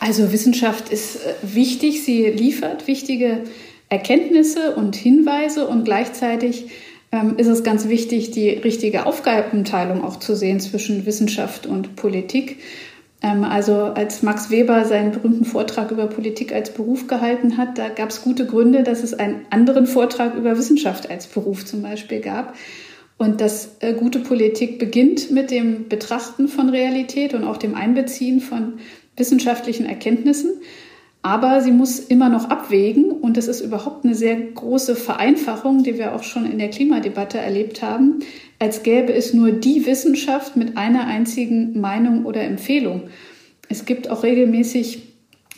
also 0.00 0.32
Wissenschaft 0.32 0.88
ist 0.88 1.16
äh, 1.16 1.34
wichtig. 1.42 2.04
Sie 2.04 2.26
liefert 2.26 2.86
wichtige 2.86 3.40
Erkenntnisse 3.88 4.74
und 4.74 4.96
Hinweise 4.96 5.66
und 5.68 5.84
gleichzeitig 5.84 6.66
ähm, 7.12 7.34
ist 7.36 7.46
es 7.46 7.62
ganz 7.62 7.88
wichtig, 7.88 8.32
die 8.32 8.50
richtige 8.50 9.06
Aufgabenteilung 9.06 10.02
auch 10.02 10.18
zu 10.18 10.34
sehen 10.34 10.58
zwischen 10.58 11.06
Wissenschaft 11.06 11.66
und 11.66 11.96
Politik. 11.96 12.58
Ähm, 13.22 13.44
also 13.44 13.74
als 13.74 14.22
Max 14.22 14.50
Weber 14.50 14.84
seinen 14.84 15.12
berühmten 15.12 15.44
Vortrag 15.44 15.90
über 15.90 16.06
Politik 16.06 16.52
als 16.52 16.74
Beruf 16.74 17.06
gehalten 17.06 17.56
hat, 17.56 17.78
da 17.78 17.88
gab 17.88 18.10
es 18.10 18.22
gute 18.22 18.46
Gründe, 18.46 18.82
dass 18.82 19.02
es 19.02 19.14
einen 19.14 19.46
anderen 19.50 19.86
Vortrag 19.86 20.34
über 20.34 20.58
Wissenschaft 20.58 21.08
als 21.08 21.26
Beruf 21.26 21.64
zum 21.64 21.82
Beispiel 21.82 22.20
gab. 22.20 22.54
Und 23.16 23.40
dass 23.40 23.76
äh, 23.80 23.94
gute 23.94 24.18
Politik 24.18 24.78
beginnt 24.78 25.30
mit 25.30 25.50
dem 25.50 25.88
Betrachten 25.88 26.48
von 26.48 26.68
Realität 26.68 27.34
und 27.34 27.44
auch 27.44 27.56
dem 27.56 27.74
Einbeziehen 27.74 28.40
von 28.40 28.74
wissenschaftlichen 29.16 29.86
Erkenntnissen. 29.86 30.50
Aber 31.22 31.62
sie 31.62 31.70
muss 31.70 32.00
immer 32.00 32.28
noch 32.28 32.50
abwägen 32.50 33.10
und 33.10 33.38
das 33.38 33.48
ist 33.48 33.62
überhaupt 33.62 34.04
eine 34.04 34.14
sehr 34.14 34.36
große 34.36 34.94
Vereinfachung, 34.94 35.82
die 35.82 35.96
wir 35.96 36.14
auch 36.14 36.22
schon 36.22 36.44
in 36.44 36.58
der 36.58 36.68
Klimadebatte 36.68 37.38
erlebt 37.38 37.80
haben, 37.80 38.18
als 38.58 38.82
gäbe 38.82 39.14
es 39.14 39.32
nur 39.32 39.52
die 39.52 39.86
Wissenschaft 39.86 40.54
mit 40.56 40.76
einer 40.76 41.06
einzigen 41.06 41.80
Meinung 41.80 42.26
oder 42.26 42.42
Empfehlung. 42.42 43.04
Es 43.70 43.86
gibt 43.86 44.10
auch 44.10 44.22
regelmäßig 44.22 45.03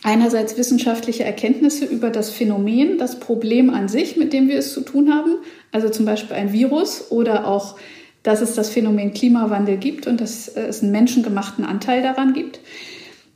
einerseits 0.06 0.56
wissenschaftliche 0.56 1.24
Erkenntnisse 1.24 1.84
über 1.84 2.10
das 2.10 2.30
Phänomen, 2.30 2.96
das 2.96 3.18
Problem 3.18 3.70
an 3.70 3.88
sich, 3.88 4.16
mit 4.16 4.32
dem 4.32 4.48
wir 4.48 4.56
es 4.56 4.72
zu 4.72 4.82
tun 4.82 5.12
haben, 5.12 5.38
also 5.72 5.88
zum 5.88 6.06
Beispiel 6.06 6.36
ein 6.36 6.52
Virus 6.52 7.10
oder 7.10 7.48
auch, 7.48 7.76
dass 8.22 8.40
es 8.40 8.54
das 8.54 8.70
Phänomen 8.70 9.12
Klimawandel 9.12 9.78
gibt 9.78 10.06
und 10.06 10.20
dass 10.20 10.46
es 10.46 10.80
einen 10.80 10.92
menschengemachten 10.92 11.64
Anteil 11.64 12.02
daran 12.02 12.34
gibt. 12.34 12.60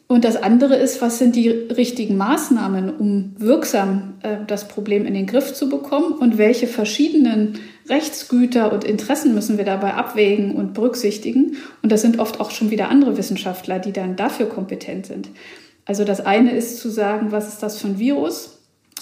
Und 0.06 0.24
das 0.24 0.36
andere 0.36 0.76
ist, 0.76 1.02
was 1.02 1.18
sind 1.18 1.34
die 1.34 1.48
richtigen 1.48 2.16
Maßnahmen, 2.16 2.96
um 2.96 3.32
wirksam 3.38 4.14
äh, 4.22 4.36
das 4.46 4.66
Problem 4.66 5.06
in 5.06 5.14
den 5.14 5.26
Griff 5.26 5.52
zu 5.52 5.68
bekommen 5.68 6.14
und 6.14 6.38
welche 6.38 6.68
verschiedenen 6.68 7.58
Rechtsgüter 7.88 8.72
und 8.72 8.84
Interessen 8.84 9.34
müssen 9.34 9.58
wir 9.58 9.64
dabei 9.64 9.94
abwägen 9.94 10.54
und 10.54 10.74
berücksichtigen. 10.74 11.56
Und 11.82 11.90
das 11.90 12.02
sind 12.02 12.20
oft 12.20 12.40
auch 12.40 12.52
schon 12.52 12.70
wieder 12.70 12.88
andere 12.88 13.16
Wissenschaftler, 13.16 13.80
die 13.80 13.92
dann 13.92 14.14
dafür 14.14 14.46
kompetent 14.46 15.06
sind. 15.06 15.30
Also 15.84 16.04
das 16.04 16.20
eine 16.20 16.52
ist 16.52 16.78
zu 16.78 16.88
sagen, 16.90 17.32
was 17.32 17.48
ist 17.48 17.62
das 17.62 17.78
für 17.78 17.88
ein 17.88 17.98
Virus 17.98 18.58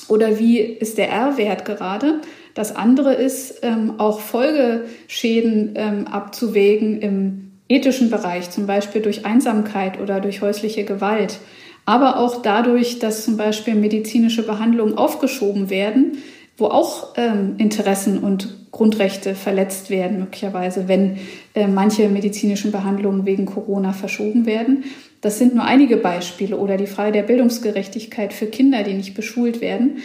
oder 0.08 0.38
wie 0.38 0.58
ist 0.58 0.98
der 0.98 1.10
R-Wert 1.10 1.64
gerade. 1.64 2.20
Das 2.54 2.74
andere 2.74 3.14
ist 3.14 3.60
ähm, 3.62 3.94
auch 3.98 4.20
Folgeschäden 4.20 5.72
ähm, 5.74 6.06
abzuwägen 6.06 7.00
im 7.00 7.52
ethischen 7.68 8.10
Bereich, 8.10 8.50
zum 8.50 8.66
Beispiel 8.66 9.02
durch 9.02 9.26
Einsamkeit 9.26 10.00
oder 10.00 10.20
durch 10.20 10.40
häusliche 10.40 10.84
Gewalt, 10.84 11.38
aber 11.84 12.18
auch 12.18 12.42
dadurch, 12.42 12.98
dass 12.98 13.24
zum 13.24 13.36
Beispiel 13.36 13.74
medizinische 13.74 14.44
Behandlungen 14.44 14.98
aufgeschoben 14.98 15.70
werden, 15.70 16.18
wo 16.56 16.66
auch 16.66 17.14
ähm, 17.16 17.54
Interessen 17.58 18.18
und 18.18 18.70
Grundrechte 18.72 19.34
verletzt 19.34 19.88
werden, 19.88 20.18
möglicherweise, 20.18 20.88
wenn 20.88 21.18
äh, 21.54 21.66
manche 21.66 22.08
medizinischen 22.08 22.72
Behandlungen 22.72 23.24
wegen 23.24 23.46
Corona 23.46 23.92
verschoben 23.92 24.44
werden. 24.44 24.84
Das 25.20 25.38
sind 25.38 25.54
nur 25.54 25.64
einige 25.64 25.96
Beispiele 25.96 26.56
oder 26.56 26.76
die 26.76 26.86
Frage 26.86 27.12
der 27.12 27.22
Bildungsgerechtigkeit 27.24 28.32
für 28.32 28.46
Kinder, 28.46 28.82
die 28.84 28.94
nicht 28.94 29.14
beschult 29.14 29.60
werden. 29.60 29.98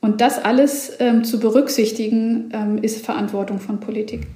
Und 0.00 0.20
das 0.20 0.38
alles 0.38 0.92
ähm, 0.98 1.24
zu 1.24 1.40
berücksichtigen, 1.40 2.50
ähm, 2.52 2.78
ist 2.82 3.04
Verantwortung 3.04 3.60
von 3.60 3.80
Politik. 3.80 4.26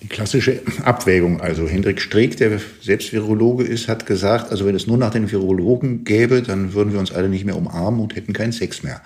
Die 0.00 0.06
klassische 0.06 0.60
Abwägung, 0.84 1.40
also 1.40 1.66
Hendrik 1.66 2.00
Streeck, 2.00 2.36
der 2.36 2.60
selbst 2.80 3.12
Virologe 3.12 3.64
ist, 3.64 3.88
hat 3.88 4.06
gesagt, 4.06 4.52
also 4.52 4.64
wenn 4.64 4.76
es 4.76 4.86
nur 4.86 4.96
nach 4.96 5.10
den 5.10 5.30
Virologen 5.30 6.04
gäbe, 6.04 6.42
dann 6.42 6.72
würden 6.72 6.92
wir 6.92 7.00
uns 7.00 7.12
alle 7.12 7.28
nicht 7.28 7.44
mehr 7.44 7.56
umarmen 7.56 8.00
und 8.00 8.14
hätten 8.14 8.32
keinen 8.32 8.52
Sex 8.52 8.84
mehr. 8.84 9.02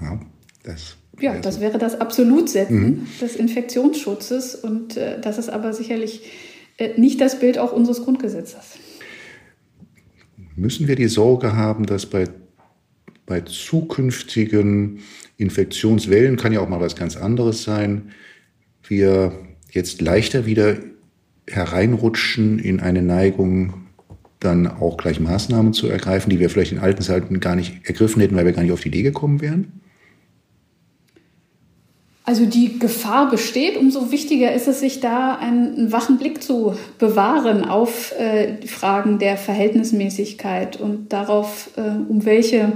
Ja, 0.00 0.20
das 0.62 0.96
ja, 1.20 1.38
das 1.38 1.60
wäre 1.60 1.78
das 1.78 2.00
Absolutsetzen 2.00 2.86
mhm. 2.86 3.06
des 3.20 3.36
Infektionsschutzes 3.36 4.56
und 4.56 4.96
äh, 4.96 5.20
das 5.20 5.38
ist 5.38 5.48
aber 5.48 5.72
sicherlich 5.72 6.22
äh, 6.76 6.98
nicht 6.98 7.20
das 7.20 7.38
Bild 7.38 7.58
auch 7.58 7.72
unseres 7.72 8.02
Grundgesetzes. 8.02 8.78
Müssen 10.56 10.88
wir 10.88 10.96
die 10.96 11.08
Sorge 11.08 11.56
haben, 11.56 11.86
dass 11.86 12.06
bei, 12.06 12.28
bei 13.26 13.40
zukünftigen 13.40 15.00
Infektionswellen, 15.36 16.36
kann 16.36 16.52
ja 16.52 16.60
auch 16.60 16.68
mal 16.68 16.80
was 16.80 16.94
ganz 16.94 17.16
anderes 17.16 17.64
sein, 17.64 18.10
wir 18.86 19.32
jetzt 19.70 20.00
leichter 20.00 20.46
wieder 20.46 20.76
hereinrutschen 21.48 22.58
in 22.58 22.80
eine 22.80 23.02
Neigung, 23.02 23.84
dann 24.40 24.66
auch 24.66 24.96
gleich 24.96 25.20
Maßnahmen 25.20 25.72
zu 25.72 25.88
ergreifen, 25.88 26.30
die 26.30 26.38
wir 26.38 26.50
vielleicht 26.50 26.72
in 26.72 26.78
alten 26.78 27.02
Zeiten 27.02 27.40
gar 27.40 27.56
nicht 27.56 27.80
ergriffen 27.84 28.20
hätten, 28.20 28.36
weil 28.36 28.44
wir 28.44 28.52
gar 28.52 28.62
nicht 28.62 28.72
auf 28.72 28.80
die 28.80 28.88
Idee 28.88 29.02
gekommen 29.02 29.40
wären? 29.40 29.80
Also 32.26 32.46
die 32.46 32.78
Gefahr 32.78 33.28
besteht, 33.28 33.76
umso 33.76 34.10
wichtiger 34.10 34.52
ist 34.52 34.66
es, 34.66 34.80
sich 34.80 35.00
da 35.00 35.34
einen, 35.34 35.92
wachen 35.92 36.16
Blick 36.16 36.42
zu 36.42 36.74
bewahren 36.98 37.66
auf 37.66 38.12
äh, 38.18 38.66
Fragen 38.66 39.18
der 39.18 39.36
Verhältnismäßigkeit 39.36 40.80
und 40.80 41.12
darauf, 41.12 41.70
äh, 41.76 41.82
um 42.08 42.24
welche 42.24 42.72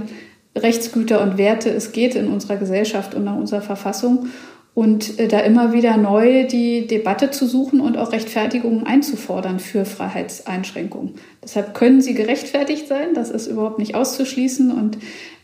Rechtsgüter 0.55 1.21
und 1.21 1.39
Werte 1.39 1.71
es 1.71 1.91
geht 1.91 2.13
in 2.13 2.27
unserer 2.27 2.57
Gesellschaft 2.57 3.15
und 3.15 3.23
nach 3.23 3.35
unserer 3.35 3.61
Verfassung 3.61 4.27
und 4.75 5.19
äh, 5.19 5.27
da 5.27 5.39
immer 5.39 5.73
wieder 5.73 5.97
neu 5.97 6.45
die 6.45 6.85
Debatte 6.85 7.31
zu 7.31 7.47
suchen 7.47 7.81
und 7.81 7.97
auch 7.97 8.11
Rechtfertigungen 8.11 8.85
einzufordern 8.85 9.59
für 9.59 9.83
Freiheitseinschränkungen. 9.83 11.15
Deshalb 11.43 11.73
können 11.73 12.01
sie 12.01 12.13
gerechtfertigt 12.13 12.87
sein, 12.87 13.15
das 13.15 13.31
ist 13.31 13.47
überhaupt 13.47 13.79
nicht 13.79 13.95
auszuschließen 13.95 14.71
und 14.71 14.99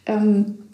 ähm, 0.05 0.45
äh, 0.45 0.64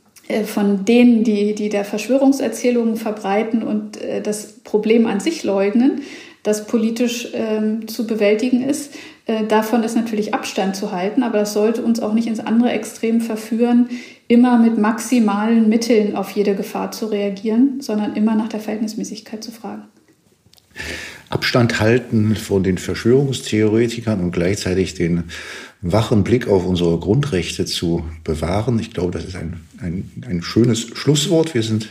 von 0.46 0.86
denen, 0.86 1.24
die, 1.24 1.56
die 1.56 1.70
der 1.70 1.86
Verschwörungserzählungen 1.86 2.96
verbreiten 2.96 3.64
und 3.64 4.02
äh, 4.02 4.22
das 4.22 4.54
Problem 4.64 5.06
an 5.06 5.20
sich 5.20 5.44
leugnen, 5.44 6.02
das 6.44 6.66
politisch 6.66 7.30
ähm, 7.34 7.88
zu 7.88 8.08
bewältigen 8.08 8.64
ist. 8.68 8.94
Äh, 9.26 9.46
davon 9.46 9.84
ist 9.84 9.96
natürlich 9.96 10.34
Abstand 10.34 10.76
zu 10.76 10.92
halten, 10.92 11.24
aber 11.24 11.40
das 11.40 11.54
sollte 11.54 11.84
uns 11.84 12.00
auch 12.00 12.14
nicht 12.14 12.28
ins 12.28 12.40
andere 12.40 12.72
Extrem 12.72 13.22
verführen, 13.22 13.90
immer 14.28 14.58
mit 14.58 14.78
maximalen 14.78 15.70
Mitteln 15.70 16.16
auf 16.16 16.32
jede 16.32 16.56
Gefahr 16.56 16.92
zu 16.92 17.08
reagieren, 17.08 17.82
sondern 17.82 18.16
immer 18.16 18.36
nach 18.36 18.50
der 18.50 18.60
Verhältnismäßigkeit 18.60 19.44
zu 19.44 19.52
fragen. 19.52 19.84
Abstand 21.30 21.80
halten 21.80 22.36
von 22.36 22.64
den 22.64 22.78
Verschwörungstheoretikern 22.78 24.20
und 24.20 24.32
gleichzeitig 24.32 24.96
den 24.96 25.26
wachen 25.82 26.24
Blick 26.24 26.48
auf 26.48 26.66
unsere 26.66 26.98
Grundrechte 27.00 27.66
zu 27.66 28.04
bewahren. 28.24 28.80
Ich 28.80 28.94
glaube, 28.94 29.12
das 29.12 29.26
ist 29.26 29.36
ein, 29.36 29.62
ein, 29.80 30.10
ein 30.28 30.42
schönes 30.44 30.82
Schlusswort. 30.94 31.54
Wir 31.54 31.64
sind 31.64 31.90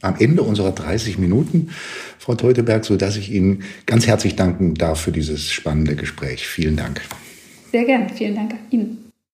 am 0.00 0.16
Ende 0.18 0.42
unserer 0.42 0.72
30 0.72 1.18
Minuten, 1.18 1.70
Frau 2.18 2.34
Teuteberg, 2.34 2.84
so 2.84 2.96
dass 2.96 3.16
ich 3.16 3.30
Ihnen 3.30 3.62
ganz 3.86 4.06
herzlich 4.06 4.36
danken 4.36 4.74
darf 4.74 5.00
für 5.00 5.12
dieses 5.12 5.50
spannende 5.50 5.96
Gespräch. 5.96 6.46
Vielen 6.46 6.76
Dank. 6.76 7.00
Sehr 7.72 7.84
gerne. 7.84 8.08
Vielen 8.14 8.34
Dank 8.34 8.54
Ihnen. 8.70 9.03